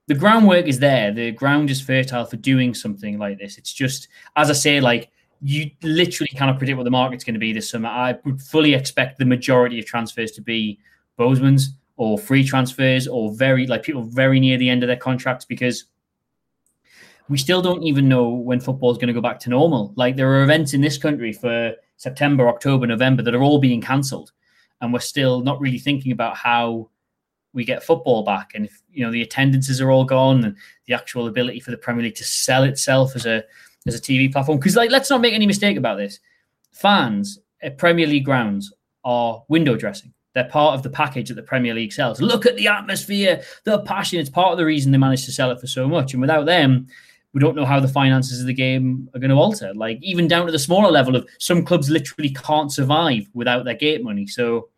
the 0.07 0.15
groundwork 0.15 0.67
is 0.67 0.79
there. 0.79 1.13
The 1.13 1.33
ground 1.33 1.69
is 1.69 1.81
fertile 1.81 2.25
for 2.25 2.37
doing 2.37 2.75
something 2.75 3.19
like 3.19 3.39
this. 3.39 3.59
It's 3.59 3.73
just, 3.73 4.09
as 4.37 4.51
I 4.51 4.55
say, 4.55 4.81
like 4.81 5.11
you 5.43 5.71
literally 5.83 6.29
cannot 6.29 6.59
predict 6.59 6.77
what 6.79 6.85
the 6.85 6.91
market's 6.91 7.25
going 7.25 7.35
to 7.35 7.41
be 7.41 7.53
this 7.53 7.69
summer. 7.69 7.89
I 7.89 8.17
would 8.25 8.41
fully 8.41 8.73
expect 8.73 9.19
the 9.19 9.25
majority 9.25 9.79
of 9.79 9.85
transfers 9.85 10.31
to 10.33 10.43
be 10.43 10.79
Bosman's 11.17 11.75
or 11.97 12.19
free 12.19 12.45
transfers 12.45 13.09
or 13.09 13.33
very 13.35 13.67
like 13.67 13.83
people 13.83 14.03
very 14.03 14.39
near 14.39 14.59
the 14.59 14.69
end 14.69 14.83
of 14.83 14.87
their 14.87 14.97
contracts 14.97 15.45
because 15.45 15.85
we 17.29 17.39
still 17.39 17.61
don't 17.63 17.83
even 17.83 18.09
know 18.09 18.29
when 18.29 18.61
football 18.61 18.93
is 18.93 18.99
going 18.99 19.09
to 19.09 19.15
go 19.15 19.21
back 19.21 19.41
to 19.41 19.51
normal. 19.51 19.93
Like 19.97 20.17
there 20.17 20.31
are 20.31 20.43
events 20.43 20.75
in 20.75 20.81
this 20.81 20.99
country 20.99 21.33
for 21.33 21.75
September, 21.97 22.49
October, 22.49 22.87
November 22.87 23.23
that 23.23 23.35
are 23.35 23.43
all 23.43 23.59
being 23.59 23.81
cancelled, 23.81 24.33
and 24.81 24.93
we're 24.93 25.01
still 25.01 25.41
not 25.41 25.61
really 25.61 25.79
thinking 25.79 26.13
about 26.13 26.37
how 26.37 26.91
we 27.53 27.65
get 27.65 27.83
football 27.83 28.23
back. 28.23 28.53
And 28.55 28.67
if 28.67 28.83
you 28.91 29.05
know 29.05 29.11
the 29.11 29.23
attendances 29.23 29.81
are 29.81 29.91
all 29.91 30.05
gone, 30.05 30.45
and 30.45 30.57
the 30.87 30.95
actual 30.95 31.27
ability 31.27 31.61
for 31.61 31.71
the 31.71 31.79
Premier 31.79 32.05
League 32.05 32.15
to 32.17 32.25
sell 32.25 32.65
itself 32.65 33.17
as 33.17 33.27
a 33.27 33.43
as 33.87 33.95
a 33.95 34.01
TV 34.01 34.31
platform, 34.31 34.59
because 34.59 34.77
like 34.77 34.91
let's 34.91 35.11
not 35.11 35.21
make 35.21 35.35
any 35.35 35.47
mistake 35.47 35.77
about 35.77 35.97
this, 35.97 36.21
fans 36.71 37.41
at 37.63 37.79
Premier 37.79 38.07
League 38.07 38.25
grounds 38.25 38.73
are 39.05 39.43
window 39.49 39.77
dressing. 39.77 40.13
They're 40.37 40.45
part 40.45 40.75
of 40.75 40.83
the 40.83 40.91
package 40.91 41.29
that 41.29 41.35
the 41.35 41.43
Premier 41.43 41.73
League 41.73 41.95
sells. 41.95 42.21
Look 42.21 42.45
at 42.45 42.57
the 42.57 42.69
atmosphere, 42.69 43.43
the 43.65 43.79
passion. 43.79 44.21
It's 44.21 44.29
part 44.29 44.53
of 44.53 44.59
the 44.59 44.67
reason 44.67 44.93
they 44.93 44.99
managed 44.99 45.25
to 45.25 45.33
sell 45.33 45.51
it 45.51 45.59
for 45.59 45.67
so 45.67 45.89
much. 45.89 46.13
And 46.13 46.21
without 46.21 46.45
them, 46.45 46.89
we 47.33 47.41
don't 47.41 47.57
know 47.57 47.65
how 47.65 47.81
the 47.81 47.89
finances 47.89 48.43
of 48.43 48.47
the 48.47 48.53
game 48.53 49.09
are 49.15 49.19
going 49.19 49.31
to 49.31 49.37
alter. 49.37 49.73
Like 49.73 49.99
even 50.03 50.29
down 50.29 50.45
to 50.45 50.53
the 50.53 50.59
smaller 50.59 50.91
level 50.91 51.17
of 51.17 51.27
some 51.39 51.65
clubs 51.65 51.89
literally 51.89 52.29
can't 52.29 52.71
survive 52.71 53.27
without 53.33 53.65
their 53.65 53.77
gate 53.77 54.05
money. 54.05 54.27
So 54.27 54.69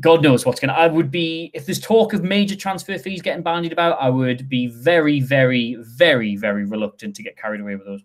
God 0.00 0.24
knows 0.24 0.44
what's 0.44 0.58
going 0.58 0.74
to. 0.74 0.76
I 0.76 0.88
would 0.88 1.12
be 1.12 1.52
if 1.54 1.64
there's 1.64 1.78
talk 1.78 2.12
of 2.12 2.24
major 2.24 2.56
transfer 2.56 2.98
fees 2.98 3.22
getting 3.22 3.44
bandied 3.44 3.72
about. 3.72 3.96
I 4.00 4.10
would 4.10 4.48
be 4.48 4.66
very, 4.66 5.20
very, 5.20 5.76
very, 5.78 6.34
very 6.34 6.64
reluctant 6.64 7.14
to 7.14 7.22
get 7.22 7.36
carried 7.36 7.60
away 7.60 7.76
with 7.76 7.86
those. 7.86 8.02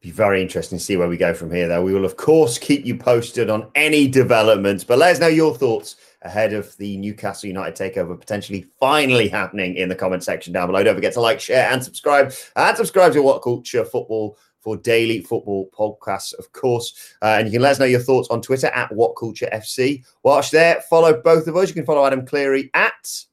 Be 0.00 0.10
very 0.12 0.40
interesting 0.40 0.78
to 0.78 0.84
see 0.84 0.96
where 0.96 1.08
we 1.08 1.16
go 1.16 1.34
from 1.34 1.50
here, 1.50 1.66
though. 1.66 1.82
We 1.82 1.92
will, 1.92 2.04
of 2.04 2.16
course, 2.16 2.56
keep 2.56 2.86
you 2.86 2.96
posted 2.96 3.50
on 3.50 3.68
any 3.74 4.06
developments, 4.06 4.84
but 4.84 4.98
let 4.98 5.12
us 5.12 5.20
know 5.20 5.26
your 5.26 5.56
thoughts 5.56 5.96
ahead 6.22 6.52
of 6.52 6.76
the 6.76 6.96
Newcastle 6.98 7.48
United 7.48 7.74
takeover 7.74 8.18
potentially 8.18 8.66
finally 8.78 9.28
happening 9.28 9.74
in 9.74 9.88
the 9.88 9.96
comment 9.96 10.22
section 10.22 10.52
down 10.52 10.68
below. 10.68 10.84
Don't 10.84 10.94
forget 10.94 11.14
to 11.14 11.20
like, 11.20 11.40
share, 11.40 11.68
and 11.72 11.82
subscribe. 11.82 12.32
And 12.54 12.76
subscribe 12.76 13.12
to 13.14 13.22
What 13.22 13.42
Culture 13.42 13.84
Football 13.84 14.38
for 14.60 14.76
daily 14.76 15.20
football 15.20 15.68
podcasts, 15.76 16.32
of 16.38 16.52
course. 16.52 17.14
Uh, 17.22 17.36
and 17.38 17.48
you 17.48 17.52
can 17.52 17.62
let 17.62 17.72
us 17.72 17.78
know 17.80 17.84
your 17.84 18.00
thoughts 18.00 18.28
on 18.28 18.40
Twitter 18.40 18.68
at 18.68 18.94
What 18.94 19.16
Culture 19.16 19.48
FC. 19.52 20.04
Whilst 20.22 20.52
there, 20.52 20.80
follow 20.88 21.20
both 21.20 21.48
of 21.48 21.56
us. 21.56 21.68
You 21.68 21.74
can 21.74 21.86
follow 21.86 22.06
Adam 22.06 22.24
Clery 22.24 22.70
at 22.74 23.24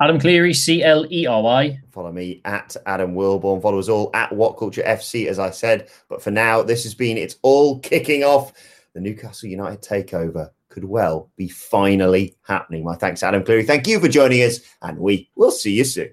Adam 0.00 0.18
Clery, 0.18 0.54
C 0.54 0.82
L 0.82 1.06
E 1.10 1.26
R 1.26 1.42
Y. 1.42 1.78
Follow 1.92 2.10
me 2.10 2.40
at 2.44 2.76
Adam 2.86 3.14
Wilborn. 3.14 3.62
Follow 3.62 3.78
us 3.78 3.88
all 3.88 4.10
at 4.12 4.32
What 4.32 4.58
Culture 4.58 4.82
FC, 4.82 5.26
as 5.26 5.38
I 5.38 5.50
said. 5.50 5.88
But 6.08 6.22
for 6.22 6.32
now, 6.32 6.62
this 6.62 6.82
has 6.82 6.94
been 6.94 7.16
It's 7.16 7.36
All 7.42 7.78
Kicking 7.78 8.24
Off. 8.24 8.52
The 8.94 9.00
Newcastle 9.00 9.48
United 9.48 9.82
takeover 9.82 10.50
could 10.68 10.84
well 10.84 11.30
be 11.36 11.48
finally 11.48 12.36
happening. 12.42 12.84
My 12.84 12.96
thanks, 12.96 13.22
Adam 13.22 13.44
Clery. 13.44 13.64
Thank 13.64 13.86
you 13.86 14.00
for 14.00 14.08
joining 14.08 14.42
us, 14.42 14.58
and 14.82 14.98
we 14.98 15.30
will 15.36 15.52
see 15.52 15.72
you 15.72 15.84
soon. 15.84 16.12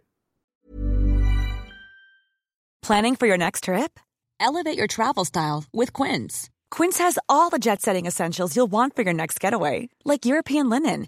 Planning 2.84 3.16
for 3.16 3.26
your 3.28 3.38
next 3.38 3.64
trip? 3.66 4.00
Elevate 4.40 4.78
your 4.78 4.88
travel 4.88 5.26
style 5.26 5.66
with 5.72 5.94
Quince. 5.94 6.50
Quince 6.72 6.98
has 7.00 7.20
all 7.30 7.50
the 7.50 7.60
jet 7.60 7.82
setting 7.82 8.06
essentials 8.06 8.56
you'll 8.56 8.68
want 8.68 8.96
for 8.96 9.02
your 9.02 9.14
next 9.14 9.40
getaway, 9.40 9.90
like 10.06 10.26
European 10.26 10.70
linen, 10.70 11.08